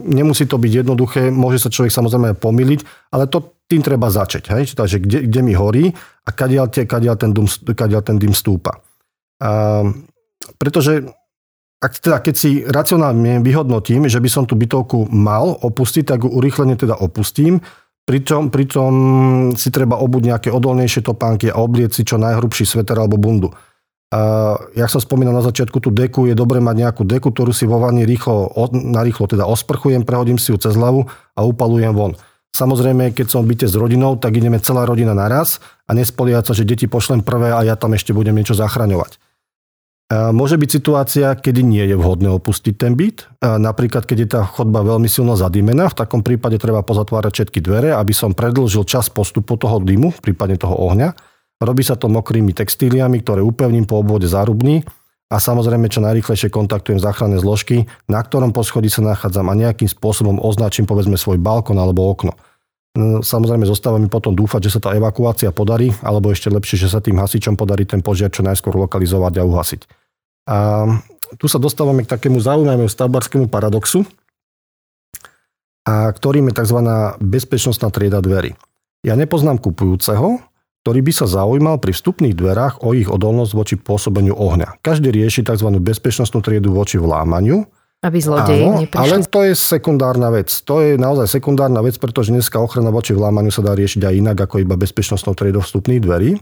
nemusí 0.03 0.43
to 0.43 0.59
byť 0.59 0.71
jednoduché, 0.83 1.31
môže 1.31 1.63
sa 1.63 1.71
človek 1.71 1.87
samozrejme 1.87 2.35
pomýliť, 2.35 3.13
ale 3.15 3.31
to 3.31 3.55
tým 3.71 3.79
treba 3.79 4.11
začať. 4.11 4.43
Hej? 4.51 4.75
Takže 4.75 4.99
kde, 4.99 5.19
kde 5.23 5.39
mi 5.47 5.55
horí 5.55 5.95
a 6.27 6.29
kadiaľ, 6.35 6.67
tie, 6.67 6.83
kadiaľ, 6.83 7.15
ten, 7.15 7.31
dym, 7.31 7.47
kadiaľ 7.47 8.01
ten 8.03 8.19
dym 8.19 8.35
stúpa. 8.35 8.83
A, 9.39 9.87
pretože 10.59 11.07
ak 11.77 11.93
teda, 12.01 12.17
keď 12.19 12.35
si 12.35 12.65
racionálne 12.65 13.39
vyhodnotím, 13.39 14.09
že 14.09 14.17
by 14.17 14.29
som 14.31 14.43
tú 14.49 14.57
bytovku 14.57 15.07
mal 15.13 15.55
opustiť, 15.61 16.03
tak 16.09 16.25
ju 16.25 16.29
urýchlene 16.33 16.73
teda 16.73 16.97
opustím, 16.97 17.61
pričom, 18.07 18.47
pričom 18.47 18.91
si 19.59 19.67
treba 19.67 19.99
obuť 19.99 20.21
nejaké 20.31 20.49
odolnejšie 20.49 21.03
topánky 21.03 21.51
a 21.51 21.59
oblieť 21.59 21.99
si 21.99 22.01
čo 22.07 22.15
najhrubší 22.15 22.63
sveter 22.63 22.95
alebo 22.95 23.19
bundu. 23.19 23.51
A, 24.07 24.55
jak 24.71 24.87
som 24.87 25.03
spomínal 25.03 25.35
na 25.35 25.43
začiatku, 25.43 25.83
tú 25.83 25.91
deku 25.91 26.31
je 26.31 26.35
dobre 26.35 26.63
mať 26.63 26.75
nejakú 26.87 27.03
deku, 27.03 27.35
ktorú 27.35 27.51
si 27.51 27.67
vo 27.67 27.83
vani 27.83 28.07
rýchlo, 28.07 28.55
narýchlo 28.71 29.27
teda 29.27 29.43
osprchujem, 29.43 30.07
prehodím 30.07 30.39
si 30.39 30.55
ju 30.55 30.57
cez 30.57 30.79
hlavu 30.79 31.11
a 31.35 31.43
upalujem 31.43 31.91
von. 31.91 32.15
Samozrejme, 32.55 33.11
keď 33.11 33.27
som 33.27 33.43
v 33.43 33.53
byte 33.53 33.67
s 33.67 33.75
rodinou, 33.75 34.15
tak 34.15 34.39
ideme 34.39 34.63
celá 34.63 34.87
rodina 34.87 35.11
naraz 35.11 35.59
a 35.83 35.91
nespoliať 35.91 36.49
sa, 36.49 36.53
že 36.55 36.63
deti 36.63 36.87
pošlem 36.87 37.21
prvé 37.21 37.51
a 37.51 37.59
ja 37.67 37.75
tam 37.75 37.91
ešte 37.91 38.15
budem 38.15 38.33
niečo 38.33 38.55
zachraňovať. 38.55 39.19
Môže 40.07 40.55
byť 40.55 40.69
situácia, 40.71 41.35
kedy 41.35 41.67
nie 41.67 41.83
je 41.83 41.99
vhodné 41.99 42.31
opustiť 42.31 42.79
ten 42.79 42.95
byt. 42.95 43.27
Napríklad, 43.43 44.07
keď 44.07 44.17
je 44.23 44.29
tá 44.39 44.41
chodba 44.47 44.79
veľmi 44.79 45.11
silno 45.11 45.35
zadýmená, 45.35 45.91
v 45.91 45.99
takom 45.99 46.23
prípade 46.23 46.55
treba 46.55 46.79
pozatvárať 46.79 47.43
všetky 47.43 47.59
dvere, 47.59 47.91
aby 47.91 48.15
som 48.15 48.31
predlžil 48.31 48.87
čas 48.87 49.11
postupu 49.11 49.59
toho 49.59 49.83
dymu, 49.83 50.15
prípadne 50.23 50.55
toho 50.55 50.79
ohňa. 50.79 51.11
Robí 51.59 51.83
sa 51.83 51.99
to 51.99 52.07
mokrými 52.07 52.55
textíliami, 52.55 53.19
ktoré 53.19 53.43
upevním 53.43 53.83
po 53.83 53.99
obvode 53.99 54.31
zárubní 54.31 54.87
a 55.27 55.43
samozrejme 55.43 55.91
čo 55.91 55.99
najrychlejšie 55.99 56.47
kontaktujem 56.55 57.03
záchranné 57.03 57.43
zložky, 57.43 57.83
na 58.07 58.23
ktorom 58.23 58.55
poschodí 58.55 58.87
sa 58.87 59.03
nachádzam 59.03 59.51
a 59.51 59.59
nejakým 59.59 59.91
spôsobom 59.91 60.39
označím 60.39 60.87
povedzme 60.87 61.19
svoj 61.19 61.35
balkón 61.35 61.75
alebo 61.75 62.07
okno. 62.07 62.31
No, 62.97 63.21
samozrejme 63.21 63.69
zostáva 63.69 64.01
mi 64.01 64.09
potom 64.09 64.33
dúfať, 64.33 64.65
že 64.65 64.73
sa 64.73 64.81
tá 64.81 64.89
evakuácia 64.97 65.53
podarí, 65.53 65.93
alebo 66.01 66.33
ešte 66.33 66.49
lepšie, 66.49 66.81
že 66.81 66.89
sa 66.89 66.97
tým 66.97 67.21
hasičom 67.21 67.53
podarí 67.53 67.85
ten 67.85 68.01
požiar 68.01 68.33
čo 68.33 68.41
najskôr 68.41 68.73
lokalizovať 68.73 69.33
a 69.37 69.45
uhasiť. 69.45 69.81
A 70.49 70.57
tu 71.37 71.45
sa 71.45 71.61
dostávame 71.61 72.01
k 72.01 72.09
takému 72.09 72.41
zaujímavému 72.41 72.89
stavbarskému 72.89 73.53
paradoxu, 73.53 74.01
a 75.87 76.11
ktorým 76.11 76.51
je 76.51 76.57
tzv. 76.57 76.79
bezpečnostná 77.21 77.93
trieda 77.93 78.19
dverí. 78.19 78.57
Ja 79.07 79.15
nepoznám 79.15 79.61
kupujúceho, 79.61 80.43
ktorý 80.83 80.99
by 81.05 81.13
sa 81.15 81.29
zaujímal 81.29 81.79
pri 81.79 81.95
vstupných 81.95 82.35
dverách 82.35 82.83
o 82.83 82.91
ich 82.91 83.07
odolnosť 83.07 83.51
voči 83.55 83.75
pôsobeniu 83.79 84.35
ohňa. 84.35 84.83
Každý 84.83 85.13
rieši 85.13 85.47
tzv. 85.47 85.69
bezpečnostnú 85.79 86.43
triedu 86.43 86.75
voči 86.75 86.99
vlámaniu 86.99 87.69
Aby 87.97 88.21
zlodeji 88.21 88.61
Áno, 88.61 88.85
neprišli. 88.85 89.01
ale 89.01 89.15
to 89.25 89.39
je 89.41 89.53
sekundárna 89.57 90.29
vec. 90.29 90.53
To 90.69 90.85
je 90.85 91.01
naozaj 91.01 91.41
sekundárna 91.41 91.81
vec, 91.81 91.97
pretože 91.97 92.29
dneska 92.29 92.61
ochrana 92.61 92.93
voči 92.93 93.17
vlámaniu 93.17 93.49
sa 93.49 93.65
dá 93.65 93.73
riešiť 93.73 94.05
aj 94.05 94.13
inak 94.13 94.37
ako 94.37 94.61
iba 94.61 94.77
bezpečnostnou 94.77 95.33
triedou 95.33 95.65
vstupných 95.65 96.01
dverí. 96.05 96.37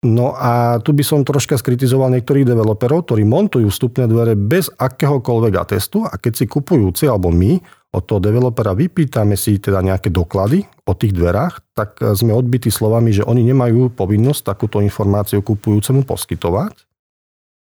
No 0.00 0.32
a 0.32 0.80
tu 0.80 0.96
by 0.96 1.04
som 1.04 1.20
troška 1.22 1.60
skritizoval 1.60 2.08
niektorých 2.16 2.48
developerov, 2.48 3.04
ktorí 3.04 3.22
montujú 3.22 3.68
vstupné 3.68 4.08
dvere 4.08 4.32
bez 4.32 4.72
akéhokoľvek 4.72 5.54
atestu 5.60 6.08
a 6.08 6.16
keď 6.16 6.32
si 6.40 6.44
kupujúci 6.48 7.04
alebo 7.04 7.28
my 7.28 7.60
od 7.92 8.02
toho 8.08 8.16
developera 8.16 8.72
vypýtame 8.72 9.36
si 9.36 9.60
teda 9.60 9.84
nejaké 9.84 10.08
doklady 10.08 10.64
o 10.88 10.96
tých 10.96 11.12
dverách, 11.12 11.76
tak 11.76 12.00
sme 12.16 12.32
odbití 12.32 12.72
slovami, 12.72 13.12
že 13.12 13.26
oni 13.28 13.44
nemajú 13.44 13.92
povinnosť 13.92 14.56
takúto 14.56 14.80
informáciu 14.80 15.44
kupujúcemu 15.44 16.08
poskytovať. 16.08 16.89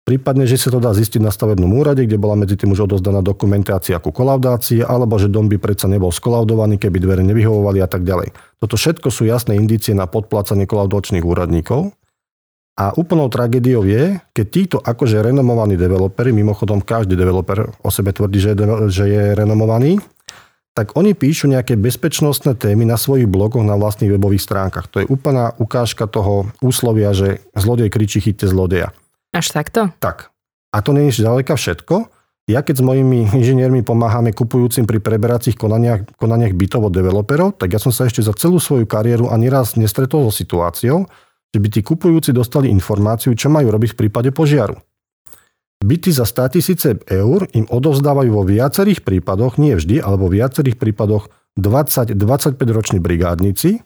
Prípadne, 0.08 0.48
že 0.48 0.56
sa 0.56 0.72
to 0.72 0.80
dá 0.80 0.96
zistiť 0.96 1.20
na 1.20 1.36
stavebnom 1.36 1.68
úrade, 1.76 2.08
kde 2.08 2.16
bola 2.16 2.40
medzi 2.40 2.56
tým 2.56 2.72
už 2.72 2.88
odozdaná 2.88 3.20
dokumentácia 3.20 4.00
ku 4.00 4.16
kolaudácii, 4.16 4.80
alebo 4.80 5.20
že 5.20 5.28
dom 5.28 5.52
by 5.52 5.60
predsa 5.60 5.92
nebol 5.92 6.16
skolaudovaný, 6.16 6.80
keby 6.80 7.04
dvere 7.04 7.28
nevyhovovali 7.28 7.84
a 7.84 7.92
tak 7.92 8.08
ďalej. 8.08 8.32
Toto 8.56 8.80
všetko 8.80 9.12
sú 9.12 9.28
jasné 9.28 9.60
indície 9.60 9.92
na 9.92 10.08
podplácanie 10.08 10.64
kolaudačných 10.64 11.28
úradníkov. 11.28 11.92
A 12.80 12.96
úplnou 12.96 13.28
tragédiou 13.28 13.84
je, 13.84 14.16
keď 14.32 14.46
títo 14.48 14.78
akože 14.80 15.20
renomovaní 15.20 15.76
developeri, 15.76 16.32
mimochodom 16.32 16.80
každý 16.80 17.20
developer 17.20 17.68
o 17.84 17.90
sebe 17.92 18.16
tvrdí, 18.16 18.40
že 18.88 19.06
je, 19.12 19.24
renomovaný, 19.36 20.00
tak 20.72 20.96
oni 20.96 21.20
píšu 21.20 21.52
nejaké 21.52 21.76
bezpečnostné 21.76 22.56
témy 22.56 22.88
na 22.88 22.96
svojich 22.96 23.28
blogoch 23.28 23.66
na 23.66 23.76
vlastných 23.76 24.16
webových 24.16 24.46
stránkach. 24.46 24.88
To 24.94 25.04
je 25.04 25.10
úplná 25.12 25.52
ukážka 25.60 26.08
toho 26.08 26.48
úslovia, 26.64 27.12
že 27.12 27.44
zlodej 27.60 27.92
kričí 27.92 28.24
chyťte 28.24 28.48
zlodeja. 28.48 28.96
Až 29.36 29.52
takto? 29.52 29.92
Tak. 30.00 30.32
A 30.72 30.84
to 30.84 30.92
nie 30.96 31.10
je 31.10 31.24
ďaleka 31.24 31.56
všetko. 31.56 32.12
Ja 32.48 32.64
keď 32.64 32.80
s 32.80 32.84
mojimi 32.84 33.28
inžiniermi 33.28 33.84
pomáhame 33.84 34.32
kupujúcim 34.32 34.88
pri 34.88 35.04
preberacích 35.04 35.60
konaniach, 35.60 36.08
konaniach 36.16 36.56
bytov 36.56 36.88
od 36.88 36.96
developerov, 36.96 37.60
tak 37.60 37.76
ja 37.76 37.80
som 37.80 37.92
sa 37.92 38.08
ešte 38.08 38.24
za 38.24 38.32
celú 38.32 38.56
svoju 38.56 38.88
kariéru 38.88 39.28
ani 39.28 39.52
raz 39.52 39.76
nestretol 39.76 40.24
so 40.28 40.32
situáciou, 40.32 41.12
že 41.52 41.60
by 41.60 41.68
tí 41.68 41.84
kupujúci 41.84 42.32
dostali 42.32 42.72
informáciu, 42.72 43.36
čo 43.36 43.52
majú 43.52 43.68
robiť 43.68 43.96
v 43.96 44.00
prípade 44.08 44.32
požiaru. 44.32 44.80
Byty 45.78 46.10
za 46.10 46.26
100 46.26 46.56
tisíce 46.58 46.90
eur 47.06 47.46
im 47.54 47.68
odovzdávajú 47.70 48.32
vo 48.34 48.44
viacerých 48.48 49.06
prípadoch, 49.06 49.62
nie 49.62 49.78
vždy, 49.78 50.02
ale 50.02 50.16
vo 50.18 50.32
viacerých 50.32 50.80
prípadoch 50.80 51.30
20-25 51.60 52.58
roční 52.74 52.98
brigádnici 52.98 53.84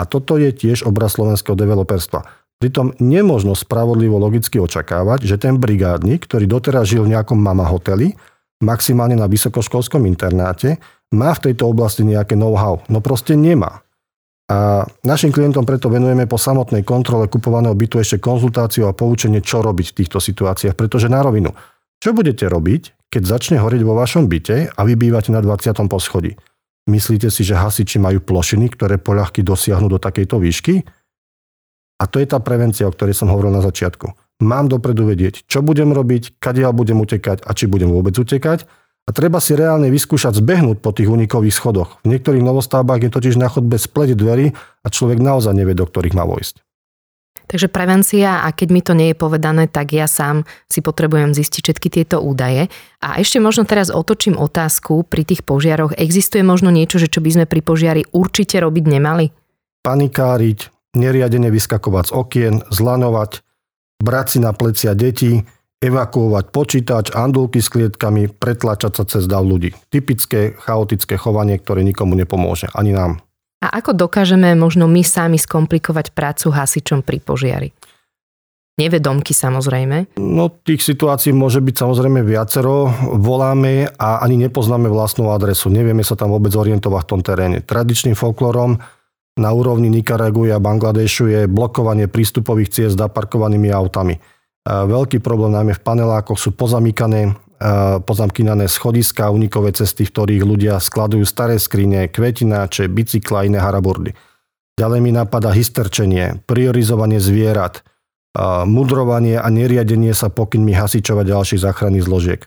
a 0.00 0.08
toto 0.08 0.40
je 0.40 0.48
tiež 0.48 0.88
obraz 0.88 1.20
slovenského 1.20 1.52
developerstva. 1.52 2.24
Pritom 2.60 2.92
nemožno 3.00 3.56
spravodlivo 3.56 4.20
logicky 4.20 4.60
očakávať, 4.60 5.24
že 5.24 5.40
ten 5.40 5.56
brigádnik, 5.56 6.28
ktorý 6.28 6.44
doteraz 6.44 6.92
žil 6.92 7.08
v 7.08 7.16
nejakom 7.16 7.40
mama 7.40 7.64
hoteli, 7.64 8.12
maximálne 8.60 9.16
na 9.16 9.24
vysokoškolskom 9.24 10.04
internáte, 10.04 10.76
má 11.16 11.32
v 11.32 11.50
tejto 11.50 11.72
oblasti 11.72 12.04
nejaké 12.04 12.36
know-how. 12.36 12.84
No 12.92 13.00
proste 13.00 13.32
nemá. 13.32 13.80
A 14.50 14.84
našim 15.06 15.32
klientom 15.32 15.64
preto 15.64 15.88
venujeme 15.88 16.28
po 16.28 16.36
samotnej 16.36 16.84
kontrole 16.84 17.32
kupovaného 17.32 17.72
bytu 17.72 17.96
ešte 18.02 18.20
konzultáciu 18.20 18.90
a 18.90 18.92
poučenie, 18.92 19.40
čo 19.40 19.64
robiť 19.64 19.94
v 19.94 19.96
týchto 20.04 20.20
situáciách. 20.20 20.76
Pretože 20.76 21.08
na 21.08 21.24
rovinu, 21.24 21.56
čo 21.96 22.12
budete 22.12 22.44
robiť, 22.44 23.08
keď 23.08 23.22
začne 23.24 23.56
horieť 23.62 23.82
vo 23.88 23.96
vašom 23.96 24.28
byte 24.28 24.76
a 24.76 24.80
vy 24.84 25.00
bývate 25.00 25.32
na 25.32 25.40
20. 25.40 25.80
poschodí? 25.88 26.36
Myslíte 26.90 27.30
si, 27.30 27.40
že 27.40 27.56
hasiči 27.56 28.02
majú 28.02 28.20
plošiny, 28.20 28.74
ktoré 28.74 28.98
poľahky 28.98 29.40
dosiahnu 29.46 29.86
do 29.86 29.96
takejto 29.96 30.36
výšky? 30.42 30.82
A 32.00 32.08
to 32.08 32.16
je 32.16 32.26
tá 32.26 32.40
prevencia, 32.40 32.88
o 32.88 32.94
ktorej 32.96 33.12
som 33.12 33.28
hovoril 33.28 33.52
na 33.52 33.60
začiatku. 33.60 34.08
Mám 34.40 34.72
dopredu 34.72 35.04
vedieť, 35.04 35.44
čo 35.44 35.60
budem 35.60 35.92
robiť, 35.92 36.40
kadiaľ 36.40 36.72
budem 36.72 36.96
utekať 36.96 37.44
a 37.44 37.52
či 37.52 37.68
budem 37.68 37.92
vôbec 37.92 38.16
utekať 38.16 38.64
a 39.04 39.10
treba 39.12 39.36
si 39.36 39.52
reálne 39.52 39.92
vyskúšať 39.92 40.40
zbehnúť 40.40 40.80
po 40.80 40.96
tých 40.96 41.12
unikových 41.12 41.52
schodoch. 41.52 42.00
V 42.00 42.16
niektorých 42.16 42.40
novostavbách 42.40 43.04
je 43.04 43.10
totiž 43.12 43.36
na 43.36 43.52
chodbe 43.52 43.76
spleť 43.76 44.16
dverí 44.16 44.56
a 44.56 44.86
človek 44.88 45.20
naozaj 45.20 45.52
nevie, 45.52 45.76
do 45.76 45.84
ktorých 45.84 46.16
má 46.16 46.24
vojsť. 46.24 46.64
Takže 47.50 47.66
prevencia, 47.66 48.46
a 48.46 48.54
keď 48.54 48.68
mi 48.70 48.78
to 48.78 48.94
nie 48.94 49.10
je 49.10 49.18
povedané, 49.18 49.66
tak 49.66 49.90
ja 49.90 50.06
sám 50.06 50.46
si 50.70 50.78
potrebujem 50.78 51.34
zistiť 51.34 51.60
všetky 51.66 51.88
tieto 51.90 52.22
údaje. 52.22 52.70
A 53.02 53.18
ešte 53.18 53.42
možno 53.42 53.66
teraz 53.66 53.90
otočím 53.90 54.38
otázku 54.38 55.02
pri 55.02 55.26
tých 55.26 55.42
požiaroch. 55.42 55.98
Existuje 55.98 56.46
možno 56.46 56.70
niečo, 56.70 57.02
že 57.02 57.10
čo 57.10 57.18
by 57.18 57.30
sme 57.34 57.46
pri 57.50 57.60
požiari 57.66 58.02
určite 58.14 58.62
robiť 58.62 58.84
nemali? 58.86 59.34
Panikáriť, 59.82 60.79
neriadene 60.94 61.50
vyskakovať 61.52 62.10
z 62.10 62.12
okien, 62.12 62.54
zlanovať, 62.70 63.42
brať 64.02 64.26
si 64.26 64.38
na 64.42 64.50
plecia 64.56 64.96
deti, 64.96 65.42
evakuovať 65.80 66.44
počítač, 66.52 67.06
andulky 67.16 67.64
s 67.64 67.72
klietkami, 67.72 68.28
pretlačať 68.28 68.92
sa 69.00 69.04
cez 69.08 69.24
dav 69.24 69.48
ľudí. 69.48 69.72
Typické 69.88 70.52
chaotické 70.60 71.16
chovanie, 71.16 71.56
ktoré 71.56 71.80
nikomu 71.80 72.12
nepomôže, 72.12 72.68
ani 72.76 72.92
nám. 72.92 73.24
A 73.60 73.76
ako 73.80 73.92
dokážeme 73.92 74.56
možno 74.56 74.88
my 74.88 75.04
sami 75.04 75.36
skomplikovať 75.36 76.16
prácu 76.16 76.48
hasičom 76.48 77.04
pri 77.04 77.20
požiari? 77.20 77.68
Nevedomky 78.80 79.36
samozrejme. 79.36 80.16
No 80.16 80.48
tých 80.48 80.80
situácií 80.80 81.36
môže 81.36 81.60
byť 81.60 81.84
samozrejme 81.84 82.24
viacero. 82.24 82.88
Voláme 83.20 83.92
a 84.00 84.24
ani 84.24 84.40
nepoznáme 84.40 84.88
vlastnú 84.88 85.28
adresu. 85.28 85.68
Nevieme 85.68 86.00
sa 86.00 86.16
tam 86.16 86.32
vôbec 86.32 86.48
orientovať 86.56 87.02
v 87.04 87.10
tom 87.12 87.20
teréne. 87.20 87.60
Tradičným 87.60 88.16
folklorom 88.16 88.80
na 89.40 89.50
úrovni 89.56 89.88
Nikaragu 89.88 90.52
a 90.52 90.60
Bangladešu 90.60 91.24
je 91.32 91.40
blokovanie 91.48 92.06
prístupových 92.12 92.68
ciest 92.68 93.00
zaparkovanými 93.00 93.72
autami. 93.72 94.20
Veľký 94.68 95.24
problém 95.24 95.56
najmä 95.56 95.72
v 95.72 95.82
panelákoch 95.82 96.36
sú 96.36 96.52
pozamykané, 96.52 97.32
pozamkynané 98.04 98.68
schodiska, 98.68 99.32
unikové 99.32 99.72
cesty, 99.72 100.04
v 100.04 100.12
ktorých 100.12 100.44
ľudia 100.44 100.76
skladujú 100.76 101.24
staré 101.24 101.56
skrine, 101.56 102.12
kvetináče, 102.12 102.92
bicykla 102.92 103.40
a 103.40 103.46
iné 103.48 103.58
haraburdy. 103.64 104.12
Ďalej 104.76 105.00
mi 105.00 105.12
napadá 105.16 105.52
hysterčenie, 105.56 106.44
priorizovanie 106.44 107.20
zvierat, 107.20 107.84
mudrovanie 108.68 109.40
a 109.40 109.48
neriadenie 109.48 110.12
sa 110.12 110.28
pokynmi 110.28 110.76
hasičov 110.76 111.20
a 111.20 111.24
ďalších 111.24 111.64
záchranných 111.64 112.04
zložiek. 112.04 112.40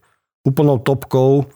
Úplnou 0.46 0.82
topkou 0.82 1.50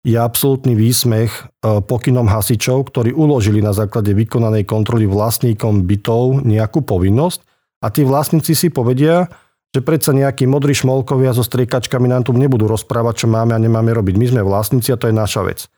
je 0.00 0.16
absolútny 0.16 0.72
výsmech 0.72 1.28
pokynom 1.60 2.24
hasičov, 2.24 2.88
ktorí 2.88 3.12
uložili 3.12 3.60
na 3.60 3.76
základe 3.76 4.16
vykonanej 4.16 4.64
kontroly 4.64 5.04
vlastníkom 5.04 5.84
bytov 5.84 6.40
nejakú 6.40 6.80
povinnosť 6.80 7.44
a 7.84 7.92
tí 7.92 8.04
vlastníci 8.04 8.56
si 8.56 8.68
povedia, 8.72 9.28
že 9.70 9.84
predsa 9.84 10.10
nejakí 10.16 10.48
modrí 10.50 10.74
šmolkovia 10.74 11.30
so 11.36 11.44
striekačkami 11.46 12.10
nám 12.10 12.26
tu 12.26 12.34
nebudú 12.34 12.66
rozprávať, 12.66 13.24
čo 13.24 13.26
máme 13.30 13.54
a 13.54 13.60
nemáme 13.60 13.94
robiť. 13.94 14.14
My 14.18 14.26
sme 14.26 14.42
vlastníci 14.42 14.90
a 14.90 14.98
to 14.98 15.06
je 15.06 15.14
naša 15.14 15.46
vec. 15.46 15.68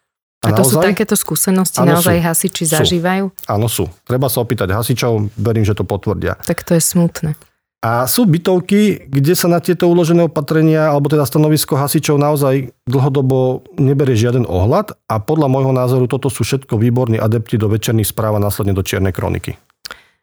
A, 0.42 0.50
a 0.50 0.58
to 0.58 0.66
naozaj, 0.66 0.74
sú 0.74 0.78
takéto 0.82 1.14
skúsenosti, 1.14 1.78
áno, 1.78 1.94
naozaj 1.94 2.18
sú, 2.18 2.26
hasiči 2.26 2.64
sú, 2.66 2.72
zažívajú? 2.74 3.24
Áno, 3.46 3.66
sú. 3.70 3.86
Treba 4.02 4.26
sa 4.26 4.42
opýtať 4.42 4.74
hasičov, 4.74 5.30
verím, 5.38 5.62
že 5.62 5.78
to 5.78 5.86
potvrdia. 5.86 6.34
Tak 6.42 6.66
to 6.66 6.74
je 6.74 6.82
smutné. 6.82 7.38
A 7.82 8.06
sú 8.06 8.30
bytovky, 8.30 9.10
kde 9.10 9.34
sa 9.34 9.50
na 9.50 9.58
tieto 9.58 9.90
uložené 9.90 10.30
opatrenia, 10.30 10.94
alebo 10.94 11.10
teda 11.10 11.26
stanovisko 11.26 11.74
hasičov 11.74 12.14
naozaj 12.14 12.70
dlhodobo 12.86 13.66
neberie 13.74 14.14
žiaden 14.14 14.46
ohľad 14.46 14.94
a 15.10 15.18
podľa 15.18 15.50
môjho 15.50 15.74
názoru 15.74 16.06
toto 16.06 16.30
sú 16.30 16.46
všetko 16.46 16.78
výborní 16.78 17.18
adepti 17.18 17.58
do 17.58 17.66
večerných 17.66 18.14
správ 18.14 18.38
a 18.38 18.44
následne 18.46 18.70
do 18.70 18.86
čiernej 18.86 19.10
kroniky. 19.10 19.58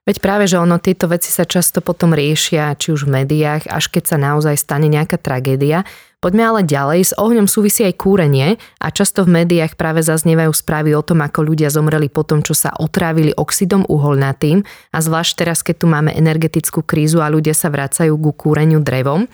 Veď 0.08 0.24
práve, 0.24 0.48
že 0.48 0.56
ono, 0.56 0.80
tieto 0.80 1.12
veci 1.12 1.30
sa 1.30 1.44
často 1.44 1.84
potom 1.84 2.16
riešia, 2.16 2.80
či 2.80 2.96
už 2.96 3.06
v 3.06 3.22
médiách, 3.22 3.68
až 3.68 3.92
keď 3.92 4.04
sa 4.08 4.18
naozaj 4.18 4.56
stane 4.56 4.88
nejaká 4.88 5.20
tragédia. 5.20 5.84
Poďme 6.20 6.44
ale 6.52 6.62
ďalej, 6.68 7.00
s 7.00 7.14
ohňom 7.16 7.48
súvisí 7.48 7.88
aj 7.88 7.96
kúrenie 7.96 8.60
a 8.84 8.92
často 8.92 9.24
v 9.24 9.40
médiách 9.40 9.80
práve 9.80 10.04
zaznievajú 10.04 10.52
správy 10.52 10.92
o 10.92 11.00
tom, 11.00 11.24
ako 11.24 11.48
ľudia 11.48 11.72
zomreli 11.72 12.12
po 12.12 12.28
tom, 12.28 12.44
čo 12.44 12.52
sa 12.52 12.76
otrávili 12.76 13.32
oxidom 13.32 13.88
uholnatým 13.88 14.68
a 14.92 14.98
zvlášť 15.00 15.32
teraz, 15.40 15.64
keď 15.64 15.76
tu 15.80 15.88
máme 15.88 16.12
energetickú 16.12 16.84
krízu 16.84 17.24
a 17.24 17.32
ľudia 17.32 17.56
sa 17.56 17.72
vracajú 17.72 18.20
ku 18.20 18.36
kúreniu 18.36 18.84
drevom. 18.84 19.32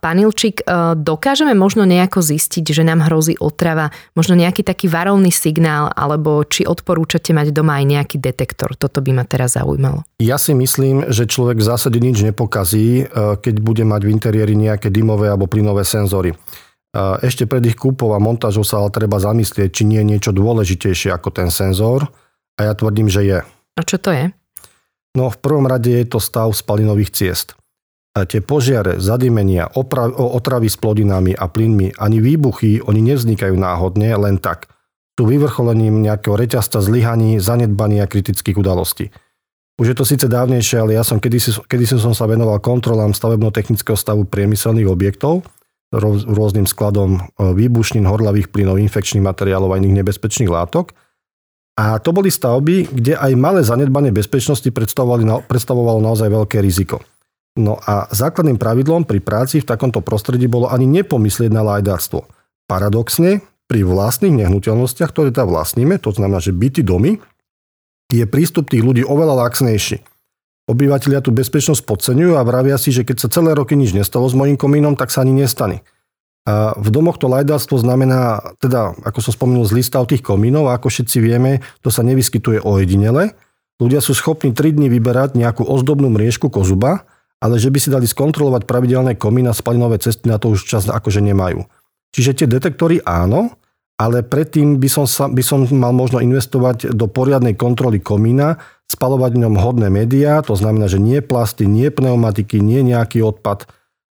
Pán 0.00 0.16
Ilčík, 0.16 0.64
e, 0.64 0.96
dokážeme 0.96 1.52
možno 1.52 1.84
nejako 1.84 2.24
zistiť, 2.24 2.64
že 2.64 2.80
nám 2.80 3.04
hrozí 3.04 3.36
otrava, 3.36 3.92
možno 4.16 4.32
nejaký 4.32 4.64
taký 4.64 4.88
varovný 4.88 5.28
signál, 5.28 5.92
alebo 5.92 6.40
či 6.48 6.64
odporúčate 6.64 7.36
mať 7.36 7.52
doma 7.52 7.76
aj 7.76 7.84
nejaký 7.84 8.16
detektor? 8.16 8.72
Toto 8.72 9.04
by 9.04 9.20
ma 9.20 9.24
teraz 9.28 9.60
zaujímalo. 9.60 10.08
Ja 10.16 10.40
si 10.40 10.56
myslím, 10.56 11.12
že 11.12 11.28
človek 11.28 11.60
v 11.60 11.68
zásade 11.68 12.00
nič 12.00 12.24
nepokazí, 12.24 13.04
e, 13.04 13.36
keď 13.36 13.60
bude 13.60 13.84
mať 13.84 14.00
v 14.08 14.12
interiéri 14.16 14.56
nejaké 14.56 14.88
dymové 14.88 15.28
alebo 15.28 15.44
plynové 15.44 15.84
senzory. 15.84 16.32
E, 16.32 16.36
ešte 17.20 17.44
pred 17.44 17.60
ich 17.68 17.76
kúpou 17.76 18.16
a 18.16 18.18
montážou 18.22 18.64
sa 18.64 18.80
ale 18.80 18.88
treba 18.88 19.20
zamyslieť, 19.20 19.68
či 19.76 19.84
nie 19.84 20.00
je 20.00 20.08
niečo 20.08 20.32
dôležitejšie 20.32 21.12
ako 21.12 21.36
ten 21.36 21.52
senzor. 21.52 22.08
A 22.56 22.64
ja 22.64 22.72
tvrdím, 22.72 23.12
že 23.12 23.28
je. 23.28 23.38
A 23.76 23.80
čo 23.84 24.00
to 24.00 24.08
je? 24.08 24.32
No 25.12 25.28
v 25.28 25.36
prvom 25.36 25.68
rade 25.68 25.92
je 25.92 26.08
to 26.08 26.16
stav 26.16 26.48
spalinových 26.56 27.12
ciest 27.12 27.59
tie 28.14 28.42
požiare, 28.42 28.98
zadimenia, 28.98 29.70
otravy 29.70 30.66
s 30.66 30.74
plodinami 30.74 31.34
a 31.34 31.46
plynmi, 31.46 31.94
ani 31.94 32.18
výbuchy, 32.18 32.82
oni 32.82 33.00
nevznikajú 33.14 33.54
náhodne, 33.54 34.10
len 34.18 34.42
tak. 34.42 34.66
Sú 35.14 35.28
vyvrcholením 35.28 36.00
nejakého 36.02 36.34
reťazca 36.34 36.80
zlyhaní, 36.80 37.38
zanedbaní 37.38 38.00
a 38.02 38.10
kritických 38.10 38.56
udalostí. 38.56 39.12
Už 39.80 39.92
je 39.92 39.96
to 39.96 40.04
síce 40.04 40.26
dávnejšie, 40.28 40.76
ale 40.80 40.96
ja 40.96 41.04
som 41.04 41.20
kedysi, 41.20 41.56
kedysi 41.64 41.96
som 41.96 42.12
sa 42.12 42.28
venoval 42.28 42.60
kontrolám 42.60 43.16
stavebno-technického 43.16 43.96
stavu 43.96 44.28
priemyselných 44.28 44.88
objektov 44.88 45.44
rôznym 45.90 46.70
skladom 46.70 47.18
výbušnín, 47.34 48.06
horlavých 48.06 48.54
plynov, 48.54 48.78
infekčných 48.78 49.26
materiálov 49.26 49.74
a 49.74 49.78
iných 49.82 49.98
nebezpečných 49.98 50.46
látok. 50.46 50.94
A 51.74 51.98
to 51.98 52.14
boli 52.14 52.30
stavby, 52.30 52.86
kde 52.94 53.18
aj 53.18 53.32
malé 53.34 53.66
zanedbanie 53.66 54.14
bezpečnosti 54.14 54.70
predstavovalo 54.70 55.98
naozaj 55.98 56.30
veľké 56.30 56.62
riziko. 56.62 57.02
No 57.58 57.78
a 57.82 58.06
základným 58.14 58.60
pravidlom 58.60 59.02
pri 59.02 59.18
práci 59.18 59.58
v 59.58 59.66
takomto 59.66 59.98
prostredí 60.04 60.46
bolo 60.46 60.70
ani 60.70 60.86
nepomyslieť 60.86 61.50
na 61.50 61.66
lajdárstvo. 61.66 62.30
Paradoxne, 62.70 63.42
pri 63.66 63.86
vlastných 63.86 64.34
nehnuteľnostiach, 64.34 65.10
ktoré 65.10 65.30
tam 65.30 65.50
vlastníme, 65.50 65.98
to 66.02 66.10
znamená, 66.10 66.42
že 66.42 66.50
byty, 66.54 66.82
domy, 66.82 67.22
je 68.10 68.26
prístup 68.26 68.66
tých 68.66 68.82
ľudí 68.82 69.06
oveľa 69.06 69.46
laxnejší. 69.46 70.02
Obyvatelia 70.70 71.22
tú 71.22 71.34
bezpečnosť 71.34 71.82
podceňujú 71.82 72.38
a 72.38 72.46
vravia 72.46 72.78
si, 72.78 72.94
že 72.94 73.02
keď 73.02 73.26
sa 73.26 73.28
celé 73.30 73.54
roky 73.54 73.74
nič 73.74 73.94
nestalo 73.94 74.26
s 74.30 74.34
mojím 74.38 74.54
komínom, 74.54 74.94
tak 74.94 75.10
sa 75.10 75.22
ani 75.22 75.34
nestane. 75.34 75.82
A 76.46 76.74
v 76.78 76.88
domoch 76.90 77.18
to 77.18 77.30
lajdárstvo 77.30 77.78
znamená, 77.78 78.54
teda, 78.62 78.94
ako 79.02 79.18
som 79.22 79.34
spomenul, 79.34 79.66
zlý 79.66 79.82
stav 79.82 80.06
tých 80.06 80.22
komínov 80.22 80.70
a 80.70 80.78
ako 80.78 80.90
všetci 80.90 81.18
vieme, 81.22 81.62
to 81.82 81.90
sa 81.94 82.06
nevyskytuje 82.06 82.62
ojedinele. 82.62 83.34
Ľudia 83.82 84.02
sú 84.02 84.14
schopní 84.14 84.54
3 84.54 84.78
dní 84.78 84.90
vyberať 84.90 85.38
nejakú 85.38 85.62
ozdobnú 85.62 86.10
mriežku 86.10 86.50
kozuba, 86.50 87.06
ale 87.40 87.56
že 87.56 87.72
by 87.72 87.78
si 87.80 87.88
dali 87.88 88.04
skontrolovať 88.04 88.68
pravidelné 88.68 89.16
komína 89.16 89.56
spalinové 89.56 89.96
cesty, 89.96 90.28
na 90.28 90.36
to 90.36 90.52
už 90.52 90.68
čas 90.68 90.84
akože 90.86 91.24
nemajú. 91.24 91.64
Čiže 92.12 92.44
tie 92.44 92.46
detektory 92.46 93.00
áno, 93.00 93.56
ale 94.00 94.24
predtým 94.24 94.80
by 94.80 94.88
som, 94.88 95.04
sa, 95.04 95.28
by 95.28 95.44
som 95.44 95.64
mal 95.76 95.92
možno 95.92 96.24
investovať 96.24 96.96
do 96.96 97.04
poriadnej 97.08 97.56
kontroly 97.56 98.00
komína, 98.00 98.60
spalovať 98.88 99.36
v 99.36 99.42
ňom 99.46 99.54
hodné 99.60 99.88
médiá, 99.92 100.40
to 100.40 100.56
znamená, 100.56 100.88
že 100.88 100.98
nie 100.98 101.20
plasty, 101.20 101.68
nie 101.68 101.92
pneumatiky, 101.92 102.58
nie 102.58 102.80
nejaký 102.80 103.22
odpad. 103.22 103.68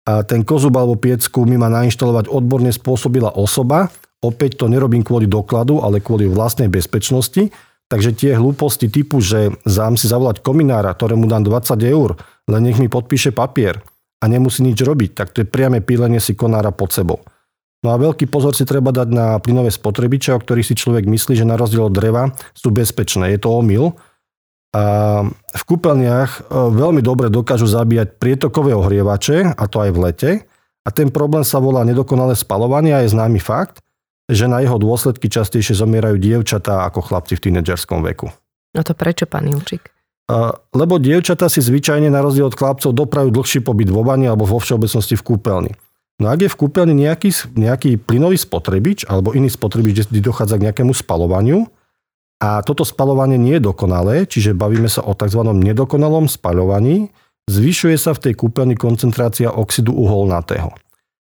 A 0.04 0.24
ten 0.26 0.42
kozub 0.42 0.74
alebo 0.76 0.96
piecku 0.98 1.44
mi 1.48 1.56
má 1.56 1.68
nainštalovať 1.68 2.28
odborne 2.28 2.72
spôsobila 2.74 3.36
osoba, 3.36 3.92
opäť 4.24 4.60
to 4.60 4.72
nerobím 4.72 5.04
kvôli 5.04 5.28
dokladu, 5.28 5.84
ale 5.84 6.00
kvôli 6.00 6.26
vlastnej 6.26 6.72
bezpečnosti, 6.72 7.52
takže 7.86 8.16
tie 8.16 8.32
hlúposti 8.34 8.88
typu, 8.88 9.20
že 9.20 9.52
zám 9.68 10.00
si 10.00 10.08
zavolať 10.08 10.40
kominára, 10.40 10.96
ktorému 10.96 11.28
dám 11.28 11.44
20 11.44 11.76
eur, 11.84 12.16
len 12.48 12.62
nech 12.64 12.80
mi 12.80 12.88
podpíše 12.92 13.32
papier 13.32 13.80
a 14.20 14.24
nemusí 14.28 14.64
nič 14.64 14.80
robiť, 14.80 15.10
tak 15.12 15.32
to 15.32 15.44
je 15.44 15.48
priame 15.48 15.84
pílenie 15.84 16.20
si 16.20 16.32
konára 16.32 16.72
pod 16.72 16.92
sebou. 16.92 17.20
No 17.84 17.92
a 17.92 18.00
veľký 18.00 18.32
pozor 18.32 18.56
si 18.56 18.64
treba 18.64 18.88
dať 18.96 19.08
na 19.12 19.36
plynové 19.36 19.68
spotrebiče, 19.68 20.32
o 20.32 20.40
ktorých 20.40 20.72
si 20.72 20.74
človek 20.74 21.04
myslí, 21.04 21.36
že 21.36 21.44
na 21.44 21.60
rozdiel 21.60 21.92
od 21.92 21.92
dreva 21.92 22.32
sú 22.56 22.72
bezpečné. 22.72 23.36
Je 23.36 23.44
to 23.44 23.52
omyl. 23.52 23.92
A 24.72 24.84
v 25.28 25.62
kúpeľniach 25.68 26.30
e, 26.32 26.40
veľmi 26.50 27.04
dobre 27.04 27.28
dokážu 27.28 27.68
zabíjať 27.68 28.16
prietokové 28.16 28.72
ohrievače, 28.72 29.52
a 29.52 29.64
to 29.68 29.84
aj 29.84 29.90
v 29.92 29.98
lete. 30.00 30.30
A 30.84 30.88
ten 30.90 31.12
problém 31.12 31.44
sa 31.44 31.60
volá 31.60 31.84
nedokonalé 31.84 32.32
spalovanie 32.32 32.96
a 32.96 33.04
je 33.04 33.12
známy 33.12 33.38
fakt, 33.38 33.84
že 34.26 34.48
na 34.48 34.64
jeho 34.64 34.80
dôsledky 34.80 35.28
častejšie 35.28 35.76
zomierajú 35.76 36.16
dievčatá 36.16 36.88
ako 36.88 37.04
chlapci 37.04 37.36
v 37.36 37.44
tínedžerskom 37.52 38.00
veku. 38.00 38.32
No 38.72 38.80
to 38.80 38.96
prečo, 38.96 39.28
pán 39.28 39.44
Ilčík? 39.44 39.93
Lebo 40.72 40.96
dievčatá 40.96 41.52
si 41.52 41.60
zvyčajne 41.60 42.08
na 42.08 42.24
rozdiel 42.24 42.48
od 42.48 42.56
chlapcov 42.56 42.96
doprajú 42.96 43.28
dlhší 43.28 43.60
pobyt 43.60 43.92
v 43.92 44.00
obani 44.00 44.24
alebo 44.24 44.48
vo 44.48 44.56
všeobecnosti 44.56 45.20
v 45.20 45.26
kúpeľni. 45.34 45.72
No 46.22 46.30
ak 46.30 46.46
je 46.46 46.50
v 46.50 46.58
kúpeľni 46.64 46.94
nejaký, 46.94 47.58
nejaký 47.58 47.98
plynový 47.98 48.38
spotrebič 48.38 49.04
alebo 49.10 49.34
iný 49.34 49.50
spotrebič, 49.50 50.08
kde 50.08 50.24
dochádza 50.24 50.56
k 50.56 50.70
nejakému 50.70 50.94
spalovaniu 50.94 51.66
a 52.38 52.62
toto 52.62 52.86
spalovanie 52.86 53.36
nie 53.36 53.58
je 53.58 53.66
dokonalé, 53.66 54.24
čiže 54.24 54.56
bavíme 54.56 54.86
sa 54.86 55.02
o 55.02 55.12
tzv. 55.12 55.42
nedokonalom 55.42 56.30
spaľovaní, 56.30 57.10
zvyšuje 57.50 57.96
sa 57.98 58.14
v 58.14 58.30
tej 58.30 58.34
kúpeľni 58.40 58.78
koncentrácia 58.78 59.52
oxidu 59.52 59.92
uholnatého. 59.92 60.72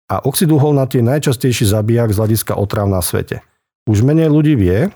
A 0.10 0.26
oxid 0.26 0.50
uholnatý 0.50 1.04
je 1.04 1.06
najčastejší 1.06 1.70
zabijak 1.70 2.10
z 2.10 2.18
hľadiska 2.18 2.58
otráv 2.58 2.90
na 2.90 2.98
svete. 3.06 3.46
Už 3.86 4.02
menej 4.02 4.34
ľudí 4.34 4.58
vie, 4.58 4.90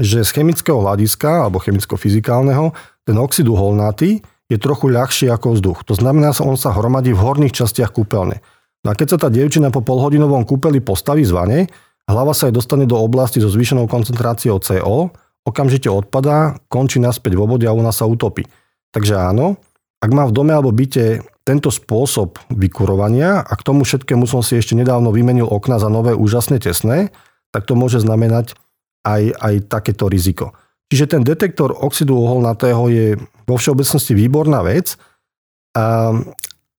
že 0.00 0.26
z 0.26 0.30
chemického 0.34 0.82
hľadiska 0.82 1.46
alebo 1.46 1.62
chemicko-fyzikálneho 1.62 2.74
ten 3.06 3.16
oxid 3.20 3.46
uholnatý 3.46 4.24
je 4.50 4.58
trochu 4.58 4.90
ľahší 4.90 5.26
ako 5.30 5.56
vzduch. 5.56 5.78
To 5.88 5.94
znamená, 5.94 6.34
že 6.34 6.44
on 6.44 6.58
sa 6.58 6.74
hromadí 6.74 7.14
v 7.14 7.22
horných 7.22 7.54
častiach 7.54 7.94
kúpeľne. 7.94 8.42
No 8.84 8.92
a 8.92 8.94
keď 8.98 9.16
sa 9.16 9.18
tá 9.26 9.28
dievčina 9.32 9.72
po 9.72 9.80
polhodinovom 9.80 10.44
kúpeli 10.44 10.84
postaví 10.84 11.24
z 11.24 11.32
vane, 11.32 11.60
hlava 12.04 12.36
sa 12.36 12.50
jej 12.50 12.54
dostane 12.54 12.84
do 12.84 13.00
oblasti 13.00 13.40
so 13.40 13.48
zvýšenou 13.48 13.88
koncentráciou 13.88 14.60
CO, 14.60 15.08
okamžite 15.44 15.88
odpadá, 15.88 16.60
končí 16.68 17.00
naspäť 17.00 17.40
vo 17.40 17.48
vode 17.48 17.64
a 17.64 17.72
ona 17.72 17.92
sa 17.92 18.04
utopí. 18.04 18.44
Takže 18.92 19.16
áno, 19.16 19.56
ak 20.04 20.10
má 20.12 20.28
v 20.28 20.36
dome 20.36 20.52
alebo 20.52 20.68
byte 20.68 21.24
tento 21.44 21.72
spôsob 21.72 22.40
vykurovania 22.52 23.40
a 23.40 23.52
k 23.56 23.64
tomu 23.64 23.84
všetkému 23.88 24.28
som 24.28 24.40
si 24.44 24.60
ešte 24.60 24.76
nedávno 24.76 25.12
vymenil 25.12 25.48
okna 25.48 25.80
za 25.80 25.88
nové 25.88 26.12
úžasne 26.16 26.60
tesné, 26.60 27.12
tak 27.52 27.64
to 27.64 27.76
môže 27.76 28.00
znamenať 28.04 28.56
aj, 29.04 29.22
aj 29.36 29.54
takéto 29.68 30.08
riziko. 30.08 30.56
Čiže 30.88 31.16
ten 31.16 31.22
detektor 31.24 31.72
oxidu 31.72 32.16
uholnatého 32.16 32.88
je 32.88 33.06
vo 33.44 33.56
všeobecnosti 33.56 34.16
výborná 34.16 34.64
vec, 34.64 34.96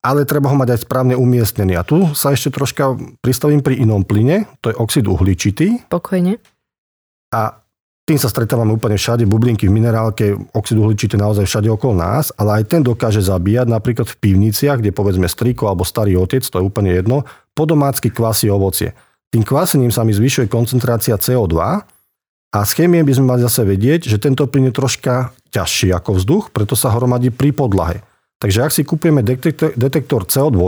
ale 0.06 0.22
treba 0.30 0.54
ho 0.54 0.58
mať 0.58 0.78
aj 0.78 0.80
správne 0.86 1.16
umiestnený. 1.18 1.74
A 1.78 1.86
tu 1.86 2.14
sa 2.14 2.34
ešte 2.34 2.54
troška 2.54 2.94
pristavím 3.22 3.66
pri 3.66 3.82
inom 3.82 4.06
plyne, 4.06 4.46
to 4.62 4.70
je 4.70 4.78
oxid 4.78 5.06
uhličitý. 5.10 5.90
Pokojne. 5.90 6.38
A 7.34 7.66
tým 8.06 8.22
sa 8.22 8.30
stretávame 8.30 8.70
úplne 8.70 9.02
všade, 9.02 9.26
bublinky 9.26 9.66
v 9.66 9.82
minerálke, 9.82 10.38
oxid 10.54 10.78
uhličitý 10.78 11.18
naozaj 11.18 11.50
všade 11.50 11.74
okolo 11.74 11.98
nás, 11.98 12.30
ale 12.38 12.62
aj 12.62 12.64
ten 12.70 12.82
dokáže 12.86 13.18
zabíjať 13.18 13.66
napríklad 13.66 14.06
v 14.06 14.20
pivniciach, 14.22 14.78
kde 14.78 14.94
povedzme 14.94 15.26
striko 15.26 15.66
alebo 15.66 15.82
starý 15.82 16.14
otec, 16.14 16.46
to 16.46 16.62
je 16.62 16.64
úplne 16.64 16.94
jedno, 16.94 17.26
podomácky 17.58 18.14
kvasy 18.14 18.54
ovocie. 18.54 18.94
Tým 19.34 19.42
kvasením 19.42 19.90
sa 19.90 20.06
mi 20.06 20.14
zvyšuje 20.14 20.46
koncentrácia 20.46 21.18
CO2 21.18 21.58
a 22.56 22.64
z 22.64 22.72
chémie 22.72 23.04
by 23.04 23.12
sme 23.12 23.36
mali 23.36 23.44
zase 23.44 23.68
vedieť, 23.68 24.08
že 24.08 24.16
tento 24.16 24.48
plyn 24.48 24.72
je 24.72 24.80
troška 24.80 25.36
ťažší 25.52 25.92
ako 25.92 26.16
vzduch, 26.16 26.44
preto 26.56 26.80
sa 26.80 26.96
hromadí 26.96 27.28
pri 27.28 27.52
podlahe. 27.52 28.00
Takže 28.40 28.64
ak 28.64 28.72
si 28.72 28.88
kupujeme 28.88 29.20
detektor, 29.20 29.76
detektor 29.76 30.24
CO2, 30.24 30.64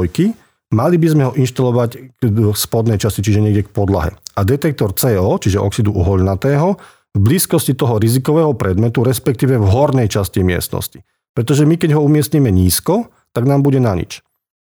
mali 0.75 0.95
by 0.99 1.07
sme 1.07 1.23
ho 1.31 1.33
inštalovať 1.39 2.19
k 2.19 2.55
spodnej 2.59 2.99
časti, 2.99 3.23
čiže 3.23 3.39
niekde 3.39 3.63
k 3.63 3.71
podlahe. 3.71 4.11
A 4.35 4.43
detektor 4.43 4.91
CO, 4.99 5.39
čiže 5.39 5.63
oxidu 5.63 5.95
uholnatého, 5.95 6.75
v 7.15 7.19
blízkosti 7.23 7.71
toho 7.71 8.03
rizikového 8.03 8.51
predmetu, 8.51 9.07
respektíve 9.07 9.55
v 9.55 9.71
hornej 9.71 10.11
časti 10.11 10.43
miestnosti. 10.43 10.99
Pretože 11.31 11.63
my 11.63 11.79
keď 11.79 11.95
ho 11.95 12.03
umiestnime 12.03 12.51
nízko, 12.51 13.07
tak 13.31 13.47
nám 13.47 13.63
bude 13.63 13.79
na 13.79 13.95
nič. 13.95 14.26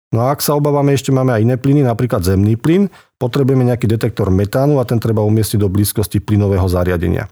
No 0.09 0.25
a 0.25 0.33
ak 0.33 0.41
sa 0.41 0.57
obávame, 0.57 0.97
ešte 0.97 1.13
máme 1.13 1.37
aj 1.37 1.41
iné 1.45 1.55
plyny, 1.55 1.85
napríklad 1.85 2.25
zemný 2.25 2.57
plyn, 2.57 2.89
potrebujeme 3.21 3.61
nejaký 3.61 3.85
detektor 3.85 4.33
metánu 4.33 4.81
a 4.81 4.87
ten 4.87 4.97
treba 4.97 5.21
umiestniť 5.21 5.59
do 5.61 5.69
blízkosti 5.69 6.17
plynového 6.17 6.65
zariadenia. 6.65 7.29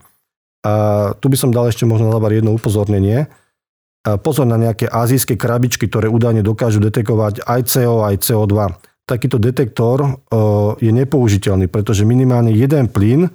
A 0.61 0.73
tu 1.17 1.31
by 1.31 1.37
som 1.39 1.49
dal 1.49 1.69
ešte 1.69 1.89
možno 1.89 2.13
na 2.13 2.19
jedno 2.29 2.53
upozornenie 2.53 3.25
pozor 4.15 4.47
na 4.47 4.55
nejaké 4.55 4.87
azijské 4.87 5.35
krabičky, 5.35 5.91
ktoré 5.91 6.07
údajne 6.07 6.39
dokážu 6.39 6.79
detekovať 6.79 7.43
aj 7.43 7.61
CO, 7.67 8.07
aj 8.07 8.15
CO2. 8.23 8.55
Takýto 9.03 9.35
detektor 9.35 9.97
e, 10.03 10.09
je 10.79 10.91
nepoužiteľný, 10.95 11.67
pretože 11.67 12.07
minimálne 12.07 12.55
jeden 12.55 12.87
plyn 12.87 13.27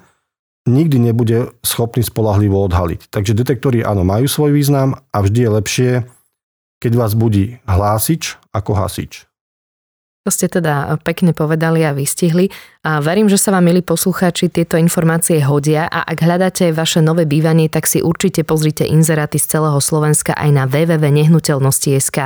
nikdy 0.64 0.96
nebude 0.96 1.52
schopný 1.60 2.00
spolahlivo 2.00 2.56
odhaliť. 2.64 3.12
Takže 3.12 3.36
detektory 3.36 3.84
áno, 3.84 4.06
majú 4.06 4.24
svoj 4.24 4.56
význam 4.56 4.96
a 5.12 5.18
vždy 5.20 5.40
je 5.44 5.50
lepšie, 5.50 5.90
keď 6.80 6.92
vás 6.96 7.12
budí 7.12 7.60
hlásič 7.68 8.40
ako 8.54 8.72
hasič. 8.78 9.31
To 10.22 10.30
ste 10.30 10.46
teda 10.46 11.02
pekne 11.02 11.34
povedali 11.34 11.82
a 11.82 11.90
vystihli. 11.90 12.46
A 12.86 13.02
verím, 13.02 13.26
že 13.26 13.34
sa 13.34 13.50
vám, 13.50 13.66
milí 13.66 13.82
poslucháči, 13.82 14.46
tieto 14.46 14.78
informácie 14.78 15.42
hodia 15.42 15.90
a 15.90 16.06
ak 16.06 16.22
hľadáte 16.22 16.70
vaše 16.70 17.02
nové 17.02 17.26
bývanie, 17.26 17.66
tak 17.66 17.90
si 17.90 17.98
určite 17.98 18.46
pozrite 18.46 18.86
inzeráty 18.86 19.42
z 19.42 19.58
celého 19.58 19.82
Slovenska 19.82 20.30
aj 20.38 20.50
na 20.54 20.70
www.nehnuteľnosti.sk 20.70 22.18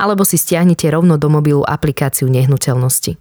alebo 0.00 0.24
si 0.24 0.40
stiahnite 0.40 0.88
rovno 0.88 1.20
do 1.20 1.28
mobilu 1.28 1.60
aplikáciu 1.60 2.32
Nehnuteľnosti. 2.32 3.20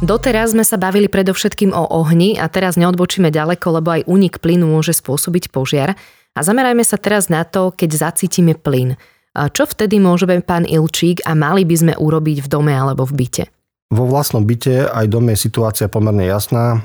Doteraz 0.00 0.56
sme 0.56 0.64
sa 0.64 0.80
bavili 0.80 1.12
predovšetkým 1.12 1.76
o 1.76 1.92
ohni 1.92 2.40
a 2.40 2.48
teraz 2.48 2.80
neodbočíme 2.80 3.28
ďaleko, 3.28 3.84
lebo 3.84 4.00
aj 4.00 4.08
únik 4.08 4.40
plynu 4.40 4.64
môže 4.64 4.96
spôsobiť 4.96 5.52
požiar. 5.52 5.92
A 6.32 6.40
zamerajme 6.40 6.80
sa 6.88 6.96
teraz 6.96 7.28
na 7.28 7.44
to, 7.44 7.68
keď 7.68 8.08
zacítime 8.08 8.56
plyn. 8.56 8.96
Čo 9.30 9.64
vtedy 9.70 10.02
môžeme, 10.02 10.42
pán 10.42 10.66
Ilčík, 10.66 11.22
a 11.22 11.38
mali 11.38 11.62
by 11.62 11.76
sme 11.78 11.92
urobiť 11.94 12.42
v 12.42 12.50
dome 12.50 12.74
alebo 12.74 13.06
v 13.06 13.14
byte? 13.24 13.44
Vo 13.90 14.06
vlastnom 14.06 14.46
byte 14.46 14.86
aj 14.86 15.06
dome 15.10 15.34
je 15.34 15.50
situácia 15.50 15.90
pomerne 15.90 16.22
jasná. 16.22 16.82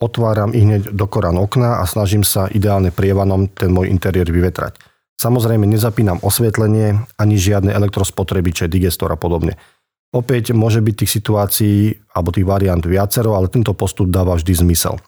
Otváram 0.00 0.52
ich 0.52 0.64
hneď 0.64 0.92
do 0.92 1.08
korán 1.08 1.40
okna 1.40 1.80
a 1.80 1.84
snažím 1.88 2.20
sa 2.20 2.52
ideálne 2.52 2.92
prievanom 2.92 3.48
ten 3.48 3.72
môj 3.72 3.88
interiér 3.88 4.28
vyvetrať. 4.28 4.76
Samozrejme 5.16 5.64
nezapínam 5.64 6.20
osvietlenie 6.20 7.00
ani 7.16 7.36
žiadne 7.40 7.72
elektrospotrebiče, 7.72 8.68
digestor 8.68 9.12
a 9.12 9.16
podobne. 9.16 9.56
Opäť 10.12 10.52
môže 10.52 10.84
byť 10.84 10.94
tých 11.00 11.14
situácií 11.16 11.76
alebo 12.12 12.28
tých 12.28 12.44
variant 12.44 12.84
viacero, 12.84 13.36
ale 13.36 13.48
tento 13.48 13.72
postup 13.72 14.12
dáva 14.12 14.36
vždy 14.36 14.52
zmysel. 14.52 15.00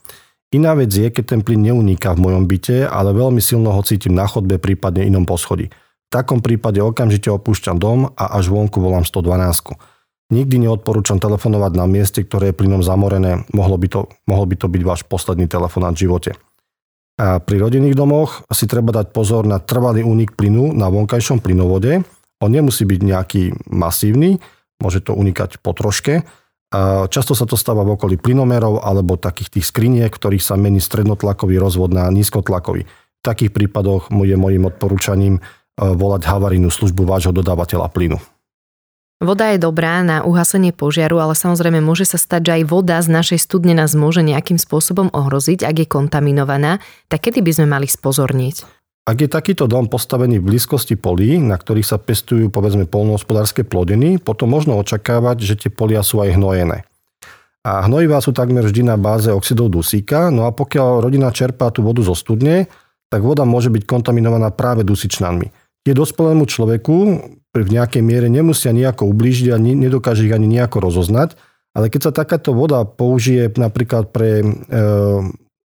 Iná 0.57 0.73
vec 0.73 0.89
je, 0.89 1.11
keď 1.13 1.37
ten 1.37 1.41
plyn 1.45 1.69
neuniká 1.69 2.17
v 2.17 2.33
mojom 2.33 2.49
byte, 2.49 2.89
ale 2.89 3.13
veľmi 3.13 3.45
silno 3.45 3.77
ho 3.77 3.83
cítim 3.85 4.17
na 4.17 4.25
chodbe, 4.25 4.57
prípadne 4.57 5.05
inom 5.05 5.29
poschodí. 5.29 5.69
V 6.07 6.15
takom 6.15 6.39
prípade 6.39 6.79
okamžite 6.79 7.27
opúšťam 7.35 7.83
dom 7.83 8.15
a 8.15 8.39
až 8.39 8.55
vonku 8.55 8.79
volám 8.79 9.03
112. 9.03 9.75
Nikdy 10.27 10.57
neodporúčam 10.67 11.23
telefonovať 11.23 11.73
na 11.79 11.87
mieste, 11.87 12.23
ktoré 12.23 12.51
je 12.51 12.59
plynom 12.59 12.83
zamorené. 12.83 13.47
Mohlo 13.55 13.77
by 13.79 13.87
to, 13.91 14.01
mohol 14.27 14.47
by 14.47 14.55
to 14.59 14.67
byť 14.67 14.83
váš 14.83 15.03
posledný 15.07 15.47
telefonát 15.47 15.95
v 15.95 16.07
živote. 16.07 16.31
A 17.17 17.41
pri 17.41 17.63
rodinných 17.63 17.97
domoch 17.97 18.45
si 18.53 18.69
treba 18.69 18.93
dať 18.93 19.15
pozor 19.15 19.49
na 19.49 19.63
trvalý 19.63 20.05
únik 20.05 20.35
plynu 20.37 20.75
na 20.75 20.93
vonkajšom 20.93 21.41
plynovode. 21.41 22.05
On 22.43 22.51
nemusí 22.53 22.85
byť 22.85 23.01
nejaký 23.01 23.43
masívny, 23.71 24.43
môže 24.83 25.01
to 25.01 25.17
unikať 25.17 25.63
po 25.65 25.73
troške. 25.73 26.27
A 26.75 27.07
často 27.07 27.33
sa 27.33 27.47
to 27.47 27.55
stáva 27.55 27.87
v 27.87 27.95
okolí 27.97 28.19
plynomerov 28.19 28.83
alebo 28.83 29.17
takých 29.17 29.59
tých 29.59 29.67
skriniek, 29.71 30.11
v 30.11 30.19
ktorých 30.19 30.45
sa 30.45 30.59
mení 30.59 30.83
strednotlakový 30.83 31.57
rozvod 31.57 31.95
na 31.95 32.11
nízkotlakový. 32.11 32.85
V 32.85 33.23
takých 33.23 33.55
prípadoch 33.55 34.11
je 34.11 34.37
mojim 34.37 34.69
odporúčaním 34.69 35.41
volať 35.77 36.25
havarijnú 36.25 36.73
službu 36.73 37.05
vášho 37.05 37.37
dodávateľa 37.37 37.93
plynu. 37.93 38.19
Voda 39.17 39.49
je 39.49 39.57
dobrá 39.57 40.05
na 40.05 40.21
uhasenie 40.29 40.77
požiaru, 40.77 41.25
ale 41.25 41.33
samozrejme 41.33 41.81
môže 41.81 42.05
sa 42.05 42.21
stať, 42.21 42.53
že 42.53 42.53
aj 42.61 42.63
voda 42.69 43.01
z 43.01 43.09
našej 43.09 43.49
studne 43.49 43.73
nás 43.73 43.97
môže 43.97 44.21
nejakým 44.21 44.61
spôsobom 44.61 45.09
ohroziť, 45.09 45.65
ak 45.65 45.77
je 45.81 45.87
kontaminovaná. 45.89 46.85
Tak 47.09 47.33
kedy 47.33 47.41
by 47.41 47.53
sme 47.57 47.67
mali 47.73 47.89
spozorniť? 47.89 48.69
Ak 49.09 49.17
je 49.17 49.31
takýto 49.31 49.65
dom 49.65 49.89
postavený 49.89 50.37
v 50.43 50.53
blízkosti 50.53 51.01
polí, 51.01 51.41
na 51.41 51.57
ktorých 51.57 51.89
sa 51.89 51.97
pestujú 51.97 52.53
povedzme 52.53 52.85
polnohospodárske 52.85 53.65
plodiny, 53.65 54.21
potom 54.21 54.53
možno 54.53 54.77
očakávať, 54.77 55.37
že 55.49 55.55
tie 55.65 55.71
polia 55.73 56.05
sú 56.05 56.21
aj 56.21 56.37
hnojené. 56.37 56.85
A 57.65 57.89
hnojivá 57.89 58.21
sú 58.21 58.37
takmer 58.37 58.69
vždy 58.69 58.85
na 58.85 59.01
báze 59.01 59.33
oxidov 59.33 59.73
dusíka, 59.73 60.29
no 60.29 60.45
a 60.45 60.53
pokiaľ 60.53 61.09
rodina 61.09 61.33
čerpá 61.33 61.73
tú 61.73 61.81
vodu 61.81 62.05
zo 62.05 62.13
studne, 62.13 62.69
tak 63.09 63.25
voda 63.25 63.49
môže 63.49 63.73
byť 63.73 63.89
kontaminovaná 63.89 64.53
práve 64.53 64.85
dusičnanmi 64.85 65.66
je 65.87 65.95
dospelému 65.95 66.51
človeku 66.51 66.97
v 67.57 67.71
nejakej 67.73 68.03
miere 68.05 68.29
nemusia 68.29 68.75
nejako 68.75 69.09
ublížiť 69.09 69.55
a 69.55 69.57
nedokáže 69.57 70.29
ich 70.29 70.35
ani 70.35 70.45
nejako 70.45 70.85
rozoznať, 70.85 71.39
ale 71.73 71.89
keď 71.89 72.11
sa 72.11 72.13
takáto 72.13 72.53
voda 72.53 72.85
použije 72.85 73.49
napríklad 73.57 74.13
pre 74.13 74.43
e, 74.43 74.47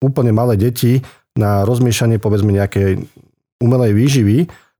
úplne 0.03 0.31
malé 0.35 0.59
deti 0.59 0.99
na 1.37 1.63
rozmiešanie 1.63 2.19
povedzme 2.19 2.51
nejakej 2.51 3.07
umelej 3.63 3.93
výživy, 3.93 4.37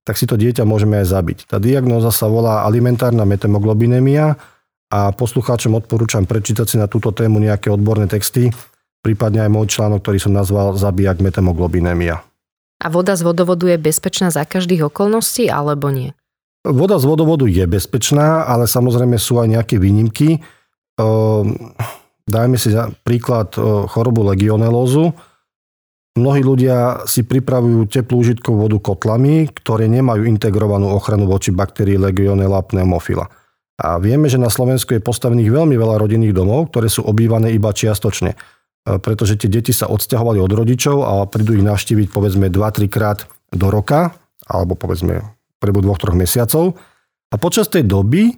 tak 0.07 0.15
si 0.15 0.23
to 0.23 0.39
dieťa 0.39 0.63
môžeme 0.63 1.03
aj 1.03 1.07
zabiť. 1.11 1.37
Tá 1.51 1.59
diagnóza 1.59 2.15
sa 2.15 2.31
volá 2.31 2.63
alimentárna 2.63 3.27
metemoglobinémia 3.27 4.39
a 4.87 5.11
poslucháčom 5.11 5.75
odporúčam 5.75 6.23
prečítať 6.23 6.65
si 6.65 6.75
na 6.79 6.87
túto 6.87 7.11
tému 7.11 7.43
nejaké 7.43 7.67
odborné 7.67 8.07
texty, 8.07 8.47
prípadne 9.03 9.43
aj 9.43 9.51
môj 9.51 9.67
článok, 9.67 9.99
ktorý 9.99 10.19
som 10.23 10.31
nazval 10.31 10.79
Zabijak 10.79 11.19
metemoglobinémia. 11.19 12.23
A 12.77 12.93
voda 12.93 13.17
z 13.17 13.25
vodovodu 13.25 13.65
je 13.65 13.77
bezpečná 13.81 14.29
za 14.29 14.45
každých 14.45 14.93
okolností 14.93 15.49
alebo 15.49 15.89
nie? 15.89 16.13
Voda 16.61 17.01
z 17.01 17.05
vodovodu 17.09 17.49
je 17.49 17.65
bezpečná, 17.65 18.45
ale 18.45 18.69
samozrejme 18.69 19.17
sú 19.17 19.41
aj 19.41 19.47
nejaké 19.49 19.75
výnimky. 19.81 20.43
Ehm, 20.99 21.73
dajme 22.29 22.57
si 22.59 22.75
príklad 23.01 23.55
e, 23.57 23.61
chorobu 23.89 24.27
legionelózu. 24.29 25.15
Mnohí 26.17 26.41
ľudia 26.41 27.05
si 27.05 27.21
pripravujú 27.21 27.87
teplú 27.89 28.25
užitkovú 28.25 28.57
vodu 28.69 28.77
kotlami, 28.81 29.49
ktoré 29.53 29.85
nemajú 29.85 30.25
integrovanú 30.25 30.89
ochranu 30.89 31.29
voči 31.29 31.53
baktérii 31.53 32.01
Legionella 32.01 32.65
pneumofila. 32.65 33.29
A 33.77 34.01
vieme, 34.01 34.25
že 34.25 34.41
na 34.41 34.49
Slovensku 34.49 34.97
je 34.97 35.05
postavených 35.05 35.53
veľmi 35.53 35.77
veľa 35.77 36.01
rodinných 36.01 36.33
domov, 36.33 36.73
ktoré 36.73 36.89
sú 36.89 37.05
obývané 37.05 37.53
iba 37.53 37.69
čiastočne 37.69 38.33
pretože 38.87 39.35
tie 39.35 39.51
deti 39.51 39.75
sa 39.75 39.91
odsťahovali 39.91 40.39
od 40.39 40.51
rodičov 40.55 41.03
a 41.03 41.27
prídu 41.27 41.59
ich 41.59 41.67
navštíviť 41.67 42.07
povedzme 42.07 42.47
2-3 42.47 42.87
krát 42.87 43.27
do 43.51 43.67
roka, 43.67 44.15
alebo 44.47 44.79
povedzme 44.79 45.35
prebu 45.59 45.83
dvoch, 45.83 45.99
troch 45.99 46.15
mesiacov. 46.15 46.79
A 47.27 47.35
počas 47.35 47.67
tej 47.67 47.83
doby 47.83 48.31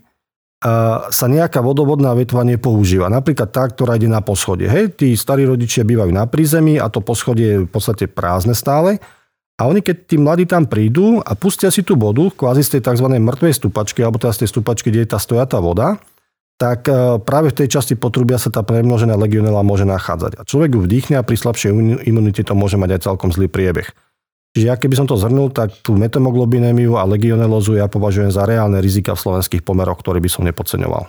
sa 1.08 1.26
nejaká 1.30 1.64
vodovodná 1.64 2.12
vetva 2.18 2.44
nepoužíva. 2.44 3.08
Napríklad 3.08 3.48
tá, 3.48 3.64
ktorá 3.70 3.96
ide 3.96 4.12
na 4.12 4.20
poschodie. 4.20 4.68
Hej, 4.68 4.98
tí 4.98 5.16
starí 5.16 5.48
rodičia 5.48 5.88
bývajú 5.88 6.12
na 6.12 6.28
prízemí 6.28 6.76
a 6.82 6.92
to 6.92 7.00
poschodie 7.00 7.48
je 7.48 7.64
v 7.64 7.70
podstate 7.70 8.12
prázdne 8.12 8.52
stále. 8.58 9.00
A 9.60 9.68
oni, 9.68 9.80
keď 9.80 9.96
tí 10.08 10.16
mladí 10.20 10.44
tam 10.48 10.68
prídu 10.68 11.24
a 11.24 11.32
pustia 11.36 11.72
si 11.72 11.84
tú 11.84 11.96
vodu, 11.96 12.28
kvázi 12.32 12.64
z 12.64 12.80
tej 12.80 12.92
tzv. 12.92 13.08
mŕtvej 13.08 13.54
stupačky, 13.56 14.04
alebo 14.04 14.20
teda 14.20 14.36
z 14.36 14.40
tej 14.44 14.50
stupačky, 14.56 14.88
kde 14.92 15.04
je 15.04 15.12
tá 15.16 15.20
stojatá 15.20 15.64
voda, 15.64 16.00
tak 16.60 16.92
e, 16.92 17.24
práve 17.24 17.56
v 17.56 17.64
tej 17.64 17.80
časti 17.80 17.96
potrubia 17.96 18.36
sa 18.36 18.52
tá 18.52 18.68
premnožená 18.68 19.16
legionela 19.16 19.64
môže 19.64 19.88
nachádzať. 19.88 20.36
A 20.36 20.44
človek 20.44 20.76
ju 20.76 20.84
vdýchne 20.84 21.16
a 21.16 21.24
pri 21.24 21.40
slabšej 21.40 21.72
imunite 22.04 22.44
to 22.44 22.52
môže 22.52 22.76
mať 22.76 23.00
aj 23.00 23.02
celkom 23.08 23.32
zlý 23.32 23.48
priebeh. 23.48 23.88
Čiže 24.54 24.66
ja 24.68 24.76
keby 24.76 25.00
som 25.00 25.08
to 25.08 25.16
zhrnul, 25.16 25.56
tak 25.56 25.72
tú 25.80 25.96
metamoglobinémiu 25.96 27.00
a 27.00 27.08
legionelózu 27.08 27.80
ja 27.80 27.88
považujem 27.88 28.34
za 28.34 28.44
reálne 28.44 28.84
rizika 28.84 29.16
v 29.16 29.24
slovenských 29.24 29.64
pomeroch, 29.64 30.04
ktoré 30.04 30.20
by 30.20 30.30
som 30.30 30.44
nepodceňoval. 30.44 31.08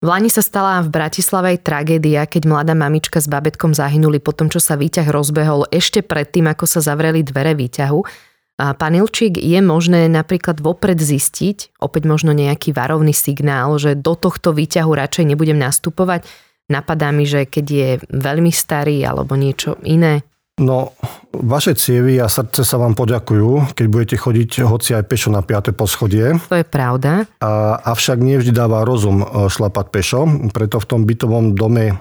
V 0.00 0.08
Lani 0.08 0.32
sa 0.32 0.40
stala 0.40 0.80
v 0.80 0.88
Bratislave 0.88 1.60
tragédia, 1.60 2.24
keď 2.24 2.48
mladá 2.48 2.72
mamička 2.72 3.20
s 3.20 3.28
babetkom 3.28 3.76
zahynuli 3.76 4.16
po 4.16 4.32
tom, 4.32 4.48
čo 4.48 4.56
sa 4.56 4.76
výťah 4.76 5.08
rozbehol 5.12 5.68
ešte 5.68 6.00
predtým, 6.00 6.48
ako 6.48 6.64
sa 6.64 6.80
zavreli 6.80 7.20
dvere 7.20 7.52
výťahu. 7.52 8.29
Pán 8.60 8.92
Ilčík, 8.92 9.40
je 9.40 9.60
možné 9.64 10.04
napríklad 10.12 10.60
vopred 10.60 11.00
zistiť, 11.00 11.80
opäť 11.80 12.04
možno 12.04 12.36
nejaký 12.36 12.76
varovný 12.76 13.16
signál, 13.16 13.80
že 13.80 13.96
do 13.96 14.12
tohto 14.12 14.52
výťahu 14.52 14.92
radšej 14.92 15.24
nebudem 15.32 15.56
nastupovať? 15.56 16.28
Napadá 16.68 17.08
mi, 17.10 17.24
že 17.24 17.48
keď 17.48 17.66
je 17.66 17.88
veľmi 18.12 18.52
starý 18.52 19.02
alebo 19.02 19.34
niečo 19.34 19.80
iné. 19.82 20.22
No, 20.60 20.92
vaše 21.32 21.72
cievy 21.72 22.20
a 22.20 22.28
srdce 22.28 22.68
sa 22.68 22.76
vám 22.76 22.92
poďakujú, 22.92 23.72
keď 23.72 23.86
budete 23.88 24.16
chodiť 24.20 24.68
hoci 24.68 24.92
aj 24.92 25.08
pešo 25.08 25.32
na 25.32 25.40
5. 25.40 25.72
poschodie. 25.72 26.36
To 26.52 26.60
je 26.60 26.68
pravda. 26.68 27.24
A, 27.40 27.80
avšak 27.80 28.20
nie 28.20 28.36
vždy 28.36 28.52
dáva 28.52 28.84
rozum 28.84 29.24
e, 29.24 29.48
šlapať 29.48 29.86
pešo, 29.88 30.28
preto 30.52 30.76
v 30.76 30.86
tom 30.86 31.08
bytovom 31.08 31.56
dome 31.56 31.96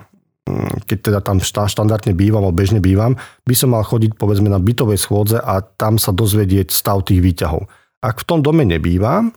keď 0.86 0.98
teda 1.00 1.20
tam 1.24 1.38
štandardne 1.44 2.14
bývam 2.18 2.46
alebo 2.46 2.60
bežne 2.60 2.82
bývam, 2.84 3.16
by 3.46 3.56
som 3.56 3.74
mal 3.74 3.84
chodiť 3.86 4.16
povedzme 4.16 4.50
na 4.50 4.62
bytovej 4.62 5.00
schôdze 5.00 5.38
a 5.40 5.62
tam 5.62 6.02
sa 6.02 6.14
dozvedieť 6.16 6.74
stav 6.74 7.06
tých 7.06 7.22
výťahov. 7.22 7.70
Ak 8.00 8.24
v 8.24 8.28
tom 8.28 8.40
dome 8.40 8.64
nebývam 8.64 9.36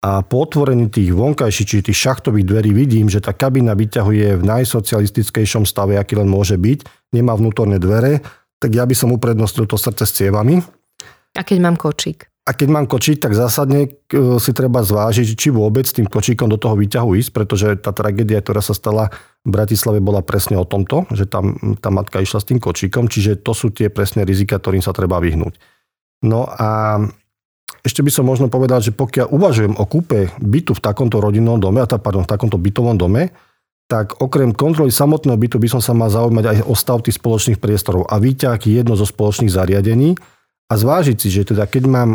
a 0.00 0.24
po 0.24 0.48
otvorení 0.48 0.88
tých 0.88 1.12
vonkajších, 1.12 1.68
či 1.68 1.86
tých 1.86 2.00
šachtových 2.08 2.48
dverí 2.48 2.70
vidím, 2.72 3.12
že 3.12 3.20
tá 3.20 3.36
kabína 3.36 3.76
výťahu 3.76 4.10
je 4.10 4.30
v 4.40 4.42
najsocialistickejšom 4.42 5.68
stave, 5.68 6.00
aký 6.00 6.16
len 6.16 6.26
môže 6.26 6.56
byť, 6.56 7.12
nemá 7.12 7.36
vnútorné 7.36 7.76
dvere, 7.76 8.24
tak 8.56 8.72
ja 8.72 8.88
by 8.88 8.94
som 8.96 9.12
uprednostil 9.12 9.68
to 9.68 9.76
srdce 9.76 10.08
s 10.08 10.16
cievami. 10.16 10.64
A 11.36 11.44
keď 11.44 11.58
mám 11.62 11.76
kočík? 11.76 12.26
A 12.48 12.56
keď 12.56 12.68
mám 12.72 12.88
kočík, 12.88 13.20
tak 13.20 13.36
zásadne 13.36 13.86
e, 13.86 13.88
si 14.40 14.50
treba 14.56 14.80
zvážiť, 14.80 15.36
či 15.36 15.52
vôbec 15.52 15.84
tým 15.84 16.08
kočíkom 16.08 16.48
do 16.48 16.56
toho 16.56 16.72
výťahu 16.74 17.12
ísť, 17.20 17.30
pretože 17.36 17.68
tá 17.78 17.92
tragédia, 17.92 18.40
ktorá 18.40 18.64
sa 18.64 18.72
stala 18.72 19.12
v 19.44 19.50
Bratislave, 19.54 20.00
bola 20.00 20.24
presne 20.24 20.56
o 20.56 20.64
tomto, 20.64 21.04
že 21.12 21.28
tam 21.28 21.76
tá 21.78 21.92
matka 21.92 22.18
išla 22.18 22.40
s 22.40 22.48
tým 22.48 22.58
kočíkom, 22.58 23.12
čiže 23.12 23.44
to 23.44 23.52
sú 23.52 23.68
tie 23.68 23.92
presné 23.92 24.24
rizika, 24.24 24.56
ktorým 24.56 24.80
sa 24.80 24.96
treba 24.96 25.20
vyhnúť. 25.20 25.60
No 26.24 26.48
a 26.48 27.00
ešte 27.80 28.04
by 28.04 28.10
som 28.12 28.28
možno 28.28 28.52
povedal, 28.52 28.80
že 28.84 28.92
pokiaľ 28.92 29.32
uvažujem 29.32 29.74
o 29.76 29.84
kúpe 29.88 30.32
bytu 30.40 30.76
v 30.76 30.84
takomto 30.84 31.20
rodinnom 31.20 31.60
dome, 31.60 31.80
a 31.80 31.88
pardon, 31.88 32.24
v 32.24 32.32
takomto 32.32 32.60
bytovom 32.60 32.96
dome, 32.96 33.32
tak 33.90 34.22
okrem 34.22 34.54
kontroly 34.54 34.94
samotného 34.94 35.34
bytu 35.34 35.56
by 35.58 35.68
som 35.76 35.82
sa 35.82 35.96
mal 35.96 36.12
zaujímať 36.12 36.44
aj 36.46 36.56
o 36.68 36.74
stav 36.78 37.02
tých 37.02 37.18
spoločných 37.18 37.58
priestorov. 37.58 38.06
A 38.06 38.22
výťah 38.22 38.60
je 38.62 38.78
jedno 38.80 38.94
zo 38.94 39.02
spoločných 39.02 39.50
zariadení, 39.50 40.14
a 40.70 40.78
zvážiť 40.78 41.18
si, 41.18 41.28
že 41.34 41.50
teda 41.50 41.66
keď 41.66 41.82
mám 41.90 42.10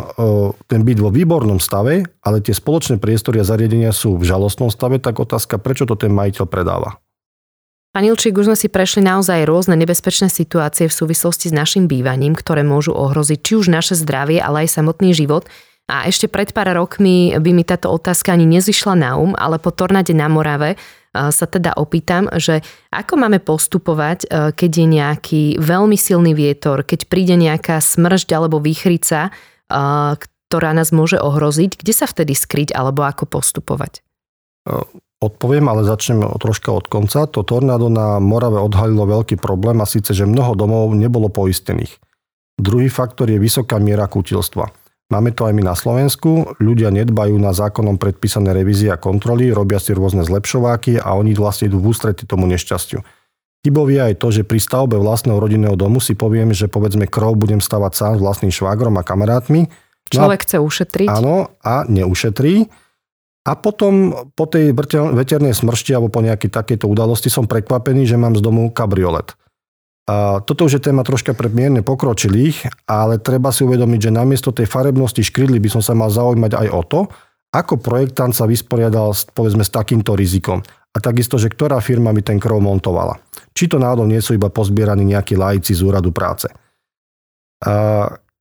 ten 0.72 0.88
byt 0.88 1.04
vo 1.04 1.12
výbornom 1.12 1.60
stave, 1.60 2.08
ale 2.24 2.40
tie 2.40 2.56
spoločné 2.56 3.04
priestory 3.04 3.44
a 3.44 3.46
zariadenia 3.46 3.92
sú 3.92 4.16
v 4.16 4.24
žalostnom 4.24 4.72
stave, 4.72 5.04
tak 5.04 5.20
otázka, 5.20 5.60
prečo 5.60 5.84
to 5.84 6.00
ten 6.00 6.16
majiteľ 6.16 6.48
predáva. 6.48 7.04
Pani 7.92 8.12
Ilčík, 8.12 8.36
už 8.36 8.52
sme 8.52 8.60
si 8.60 8.68
prešli 8.68 9.04
naozaj 9.04 9.48
rôzne 9.48 9.76
nebezpečné 9.80 10.28
situácie 10.28 10.88
v 10.88 10.96
súvislosti 10.96 11.52
s 11.52 11.56
našim 11.56 11.88
bývaním, 11.88 12.36
ktoré 12.36 12.64
môžu 12.64 12.92
ohroziť 12.92 13.40
či 13.40 13.54
už 13.56 13.72
naše 13.72 13.96
zdravie, 13.96 14.40
ale 14.40 14.68
aj 14.68 14.80
samotný 14.80 15.16
život. 15.16 15.48
A 15.86 16.10
ešte 16.10 16.26
pred 16.26 16.50
pár 16.50 16.74
rokmi 16.74 17.30
by 17.38 17.52
mi 17.54 17.62
táto 17.62 17.94
otázka 17.94 18.34
ani 18.34 18.50
nezišla 18.50 18.94
na 18.98 19.22
um, 19.22 19.38
ale 19.38 19.62
po 19.62 19.70
tornáde 19.70 20.18
na 20.18 20.26
Morave 20.26 20.76
sa 21.16 21.46
teda 21.48 21.80
opýtam, 21.80 22.28
že 22.36 22.60
ako 22.92 23.16
máme 23.16 23.40
postupovať, 23.40 24.20
e, 24.26 24.52
keď 24.52 24.72
je 24.76 24.88
nejaký 24.88 25.44
veľmi 25.64 25.96
silný 25.96 26.36
vietor, 26.36 26.84
keď 26.84 27.08
príde 27.08 27.40
nejaká 27.40 27.80
smršť 27.80 28.30
alebo 28.36 28.60
výchrica, 28.60 29.30
e, 29.30 29.80
ktorá 30.20 30.76
nás 30.76 30.92
môže 30.92 31.18
ohroziť, 31.18 31.80
kde 31.80 31.94
sa 31.96 32.06
vtedy 32.06 32.36
skryť 32.36 32.76
alebo 32.76 33.08
ako 33.08 33.32
postupovať? 33.32 34.04
E, 34.68 34.72
odpoviem, 35.24 35.66
ale 35.72 35.88
začnem 35.88 36.36
troška 36.36 36.76
od 36.76 36.86
konca. 36.92 37.32
To 37.32 37.48
tornádo 37.48 37.88
na 37.88 38.20
Morave 38.20 38.60
odhalilo 38.60 39.08
veľký 39.08 39.40
problém 39.40 39.80
a 39.80 39.88
síce, 39.88 40.12
že 40.12 40.28
mnoho 40.28 40.54
domov 40.54 40.92
nebolo 40.94 41.32
poistených. 41.32 41.96
Druhý 42.56 42.88
faktor 42.88 43.32
je 43.32 43.40
vysoká 43.40 43.80
miera 43.80 44.08
kutilstva. 44.08 44.85
Máme 45.14 45.30
to 45.32 45.46
aj 45.46 45.54
my 45.54 45.64
na 45.64 45.78
Slovensku. 45.78 46.58
Ľudia 46.58 46.90
nedbajú 46.90 47.38
na 47.38 47.54
zákonom 47.54 48.02
predpísané 48.02 48.58
revízie 48.58 48.90
a 48.90 48.98
kontroly, 48.98 49.54
robia 49.54 49.78
si 49.78 49.94
rôzne 49.94 50.26
zlepšováky 50.26 50.98
a 50.98 51.14
oni 51.14 51.38
vlastne 51.38 51.70
idú 51.70 51.78
v 51.78 51.94
ústrety 51.94 52.26
tomu 52.26 52.50
nešťastiu. 52.50 53.06
Chybou 53.62 53.90
je 53.90 54.02
aj 54.02 54.18
to, 54.22 54.30
že 54.30 54.46
pri 54.46 54.62
stavbe 54.62 54.98
vlastného 54.98 55.38
rodinného 55.42 55.74
domu 55.78 55.98
si 55.98 56.14
poviem, 56.14 56.54
že 56.54 56.70
povedzme 56.70 57.10
krov 57.10 57.38
budem 57.38 57.62
stavať 57.62 57.92
sám 57.94 58.14
s 58.18 58.22
vlastným 58.22 58.54
švágrom 58.54 58.94
a 58.98 59.06
kamarátmi 59.06 59.70
Človek 60.10 60.42
no, 60.42 60.46
chce 60.46 60.58
ušetriť. 60.62 61.08
Áno, 61.10 61.36
a 61.66 61.84
neušetrí. 61.90 62.70
A 63.46 63.52
potom 63.54 64.14
po 64.34 64.50
tej 64.50 64.74
veternej 65.14 65.54
smršti 65.54 65.94
alebo 65.94 66.10
po 66.10 66.22
nejakej 66.26 66.50
takejto 66.50 66.90
udalosti 66.90 67.30
som 67.30 67.46
prekvapený, 67.46 68.10
že 68.10 68.18
mám 68.18 68.34
z 68.34 68.42
domu 68.42 68.74
kabriolet. 68.74 69.38
Toto 70.06 70.70
už 70.70 70.78
je 70.78 70.86
téma 70.86 71.02
troška 71.02 71.34
pre 71.34 71.50
mierne 71.50 71.82
pokročilých, 71.82 72.86
ale 72.86 73.18
treba 73.18 73.50
si 73.50 73.66
uvedomiť, 73.66 74.00
že 74.10 74.12
namiesto 74.14 74.54
tej 74.54 74.70
farebnosti 74.70 75.26
škrydly 75.26 75.58
by 75.58 75.70
som 75.74 75.82
sa 75.82 75.98
mal 75.98 76.14
zaujímať 76.14 76.54
aj 76.54 76.68
o 76.70 76.82
to, 76.86 77.00
ako 77.50 77.82
projektant 77.82 78.38
sa 78.38 78.46
vysporiadal 78.46 79.18
povedzme, 79.34 79.66
s 79.66 79.74
takýmto 79.74 80.14
rizikom. 80.14 80.62
A 80.96 80.98
takisto, 81.02 81.42
že 81.42 81.50
ktorá 81.50 81.82
firma 81.82 82.14
mi 82.14 82.22
ten 82.22 82.38
krov 82.38 82.62
montovala. 82.62 83.18
Či 83.52 83.68
to 83.68 83.82
náhodou 83.82 84.06
nie 84.06 84.22
sú 84.22 84.38
iba 84.38 84.48
pozbieraní 84.48 85.04
nejakí 85.10 85.34
lajci 85.36 85.74
z 85.76 85.82
úradu 85.84 86.14
práce. 86.14 86.48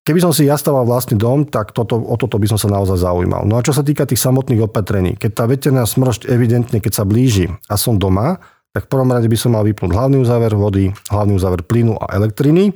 Keby 0.04 0.20
som 0.20 0.36
si 0.36 0.44
ja 0.44 0.60
stával 0.60 0.84
vlastný 0.84 1.16
dom, 1.16 1.48
tak 1.48 1.72
toto, 1.72 1.96
o 1.96 2.14
toto 2.20 2.36
by 2.36 2.44
som 2.44 2.60
sa 2.60 2.68
naozaj 2.68 3.00
zaujímal. 3.00 3.48
No 3.48 3.56
a 3.56 3.64
čo 3.64 3.72
sa 3.72 3.80
týka 3.80 4.04
tých 4.04 4.20
samotných 4.20 4.68
opatrení, 4.68 5.16
keď 5.16 5.30
tá 5.32 5.44
veterná 5.48 5.88
smršť 5.88 6.28
evidentne, 6.28 6.76
keď 6.76 6.92
sa 6.92 7.08
blíži 7.08 7.48
a 7.72 7.74
som 7.80 7.96
doma, 7.96 8.36
tak 8.74 8.90
v 8.90 8.90
prvom 8.90 9.14
rade 9.14 9.30
by 9.30 9.38
som 9.38 9.54
mal 9.54 9.62
vypnúť 9.62 9.94
hlavný 9.94 10.18
uzáver 10.18 10.58
vody, 10.58 10.90
hlavný 11.06 11.38
uzáver 11.38 11.62
plynu 11.62 11.94
a 11.94 12.10
elektriny 12.18 12.74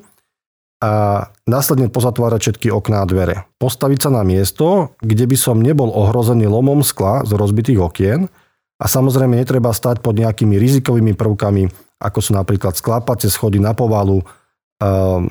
a 0.78 1.26
následne 1.42 1.90
pozatvárať 1.90 2.38
všetky 2.38 2.70
okná 2.70 3.02
a 3.02 3.08
dvere. 3.10 3.50
Postaviť 3.58 4.06
sa 4.06 4.10
na 4.14 4.22
miesto, 4.22 4.94
kde 5.02 5.26
by 5.26 5.34
som 5.34 5.58
nebol 5.58 5.90
ohrozený 5.90 6.46
lomom 6.46 6.86
skla 6.86 7.26
z 7.26 7.34
rozbitých 7.34 7.82
okien 7.82 8.30
a 8.78 8.86
samozrejme 8.86 9.34
netreba 9.34 9.74
stať 9.74 9.98
pod 9.98 10.14
nejakými 10.14 10.54
rizikovými 10.54 11.18
prvkami, 11.18 11.66
ako 11.98 12.18
sú 12.22 12.30
napríklad 12.38 12.78
sklápacie 12.78 13.26
schody 13.26 13.58
na 13.58 13.74
povalu. 13.74 14.22
Um, 14.78 15.26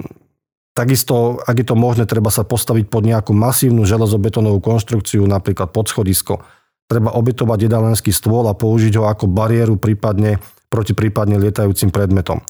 takisto, 0.76 1.40
ak 1.48 1.64
je 1.64 1.68
to 1.72 1.80
možné, 1.80 2.04
treba 2.04 2.28
sa 2.28 2.44
postaviť 2.44 2.92
pod 2.92 3.08
nejakú 3.08 3.32
masívnu 3.32 3.88
železobetónovú 3.88 4.60
konštrukciu, 4.60 5.24
napríklad 5.24 5.72
pod 5.72 5.88
schodisko. 5.88 6.44
Treba 6.92 7.16
obetovať 7.16 7.72
jedalenský 7.72 8.12
stôl 8.12 8.52
a 8.52 8.56
použiť 8.56 9.00
ho 9.00 9.08
ako 9.08 9.32
bariéru 9.32 9.80
prípadne 9.80 10.44
proti 10.68 10.92
prípadne 10.92 11.40
lietajúcim 11.40 11.90
predmetom. 11.92 12.44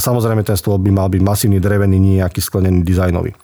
Samozrejme 0.00 0.42
ten 0.42 0.56
stôl 0.56 0.80
by 0.80 0.90
mal 0.90 1.08
byť 1.12 1.22
masívny 1.22 1.60
drevený, 1.60 2.00
nejaký 2.00 2.40
sklenený 2.40 2.80
dizajnový. 2.82 3.36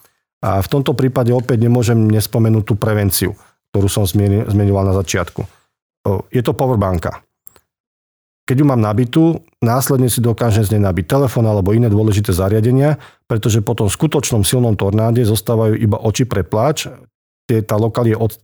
A 0.45 0.61
v 0.61 0.69
tomto 0.69 0.97
prípade 0.97 1.33
opäť 1.33 1.65
nemôžem 1.65 1.97
nespomenúť 2.09 2.65
tú 2.69 2.75
prevenciu, 2.77 3.33
ktorú 3.73 3.89
som 3.89 4.05
zmienoval 4.05 4.89
na 4.89 4.95
začiatku. 4.97 5.45
Je 6.33 6.41
to 6.45 6.53
powerbanka. 6.53 7.25
Keď 8.45 8.61
ju 8.61 8.67
mám 8.69 8.81
nabitú, 8.85 9.41
následne 9.65 10.13
si 10.13 10.21
dokážem 10.21 10.69
z 10.69 10.77
nej 10.77 10.85
nabiť 10.85 11.09
telefón 11.09 11.49
alebo 11.49 11.73
iné 11.73 11.89
dôležité 11.89 12.37
zariadenia, 12.37 13.01
pretože 13.25 13.65
po 13.65 13.73
tom 13.73 13.89
skutočnom 13.89 14.45
silnom 14.45 14.77
tornáde 14.77 15.25
zostávajú 15.25 15.81
iba 15.81 15.97
oči 15.97 16.29
pre 16.29 16.45
pláč, 16.45 16.93
tá, 17.49 17.77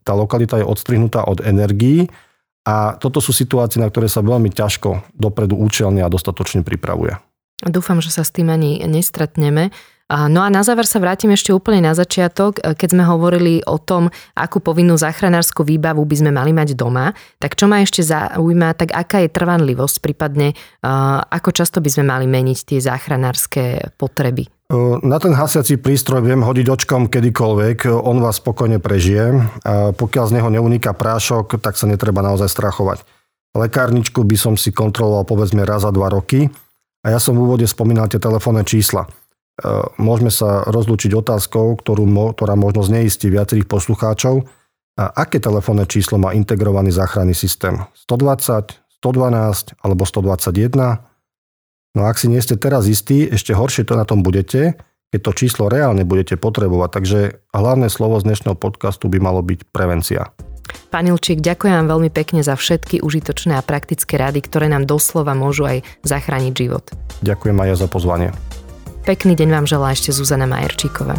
tá 0.05 0.13
lokalita 0.17 0.57
je 0.57 0.65
odstrihnutá 0.65 1.29
od 1.29 1.45
energií 1.45 2.09
a 2.66 2.96
toto 3.01 3.25
sú 3.25 3.33
situácie, 3.33 3.81
na 3.81 3.88
ktoré 3.88 4.07
sa 4.07 4.20
veľmi 4.20 4.53
ťažko 4.53 5.16
dopredu 5.16 5.57
účelne 5.57 6.05
a 6.05 6.12
dostatočne 6.12 6.61
pripravuje. 6.61 7.16
Dúfam, 7.64 8.01
že 8.01 8.12
sa 8.12 8.25
s 8.25 8.33
tým 8.33 8.49
ani 8.49 8.81
nestretneme. 8.85 9.73
No 10.11 10.42
a 10.42 10.51
na 10.51 10.66
záver 10.66 10.90
sa 10.90 10.99
vrátim 10.99 11.31
ešte 11.31 11.55
úplne 11.55 11.87
na 11.87 11.94
začiatok, 11.94 12.59
keď 12.59 12.88
sme 12.90 13.07
hovorili 13.07 13.62
o 13.62 13.79
tom, 13.79 14.11
akú 14.35 14.59
povinnú 14.59 14.99
záchranárskú 14.99 15.62
výbavu 15.62 16.03
by 16.03 16.16
sme 16.18 16.35
mali 16.35 16.51
mať 16.51 16.75
doma, 16.75 17.14
tak 17.38 17.55
čo 17.55 17.70
ma 17.70 17.79
ešte 17.79 18.03
zaujíma, 18.03 18.75
tak 18.75 18.90
aká 18.90 19.23
je 19.23 19.31
trvanlivosť, 19.31 19.96
prípadne 20.03 20.59
ako 21.31 21.55
často 21.55 21.79
by 21.79 21.87
sme 21.94 22.11
mali 22.11 22.27
meniť 22.27 22.59
tie 22.75 22.83
záchranárske 22.83 23.94
potreby? 23.94 24.51
Na 25.07 25.23
ten 25.23 25.31
hasiaci 25.31 25.79
prístroj 25.79 26.27
viem 26.27 26.42
hodiť 26.42 26.66
očkom 26.66 27.07
kedykoľvek, 27.07 27.90
on 27.90 28.18
vás 28.18 28.42
spokojne 28.42 28.83
prežije. 28.83 29.46
Pokiaľ 29.94 30.25
z 30.27 30.35
neho 30.42 30.51
neuniká 30.51 30.90
prášok, 30.90 31.62
tak 31.62 31.79
sa 31.79 31.87
netreba 31.87 32.18
naozaj 32.18 32.51
strachovať. 32.51 33.07
Lekárničku 33.55 34.27
by 34.27 34.37
som 34.38 34.55
si 34.59 34.75
kontroloval 34.75 35.23
povedzme 35.23 35.62
raz 35.62 35.87
za 35.87 35.94
dva 35.94 36.11
roky 36.11 36.51
a 37.03 37.14
ja 37.14 37.18
som 37.23 37.38
v 37.38 37.46
úvode 37.46 37.66
spomínal 37.70 38.11
tie 38.11 38.18
telefónne 38.18 38.66
čísla. 38.66 39.07
Môžeme 40.01 40.33
sa 40.33 40.64
rozlúčiť 40.68 41.12
otázkou, 41.12 41.77
ktorú, 41.79 42.09
ktorá 42.33 42.57
možno 42.57 42.81
zneistí 42.81 43.29
viacerých 43.29 43.68
poslucháčov. 43.68 44.49
A 45.01 45.09
aké 45.25 45.40
telefónne 45.40 45.88
číslo 45.88 46.20
má 46.20 46.37
integrovaný 46.37 46.92
záchranný 46.92 47.33
systém? 47.33 47.81
120, 48.05 49.01
112 49.01 49.81
alebo 49.81 50.03
121? 50.05 51.96
No 51.96 52.01
ak 52.05 52.20
si 52.20 52.29
nie 52.29 52.38
ste 52.38 52.61
teraz 52.61 52.85
istí, 52.87 53.25
ešte 53.27 53.57
horšie 53.57 53.88
to 53.88 53.96
na 53.96 54.05
tom 54.05 54.20
budete, 54.20 54.77
keď 55.11 55.20
to 55.25 55.33
číslo 55.35 55.64
reálne 55.66 56.07
budete 56.07 56.38
potrebovať. 56.38 56.90
Takže 57.01 57.18
hlavné 57.51 57.88
slovo 57.90 58.20
z 58.20 58.31
dnešného 58.31 58.55
podcastu 58.55 59.09
by 59.11 59.18
malo 59.18 59.42
byť 59.42 59.66
prevencia. 59.73 60.31
Pán 60.94 61.11
Ilčík, 61.11 61.42
ďakujem 61.42 61.83
vám 61.83 61.88
veľmi 61.90 62.11
pekne 62.14 62.46
za 62.46 62.55
všetky 62.55 63.03
užitočné 63.03 63.59
a 63.59 63.66
praktické 63.66 64.14
rady, 64.14 64.38
ktoré 64.46 64.70
nám 64.70 64.87
doslova 64.87 65.35
môžu 65.35 65.66
aj 65.66 65.83
zachrániť 66.07 66.53
život. 66.55 66.85
Ďakujem 67.27 67.57
aj 67.59 67.68
ja 67.75 67.77
za 67.79 67.88
pozvanie. 67.90 68.31
Pekný 69.01 69.33
deň 69.33 69.49
vám 69.49 69.67
želá 69.67 69.97
ešte 69.97 70.13
Zuzana 70.13 70.45
Majerčíková. 70.45 71.17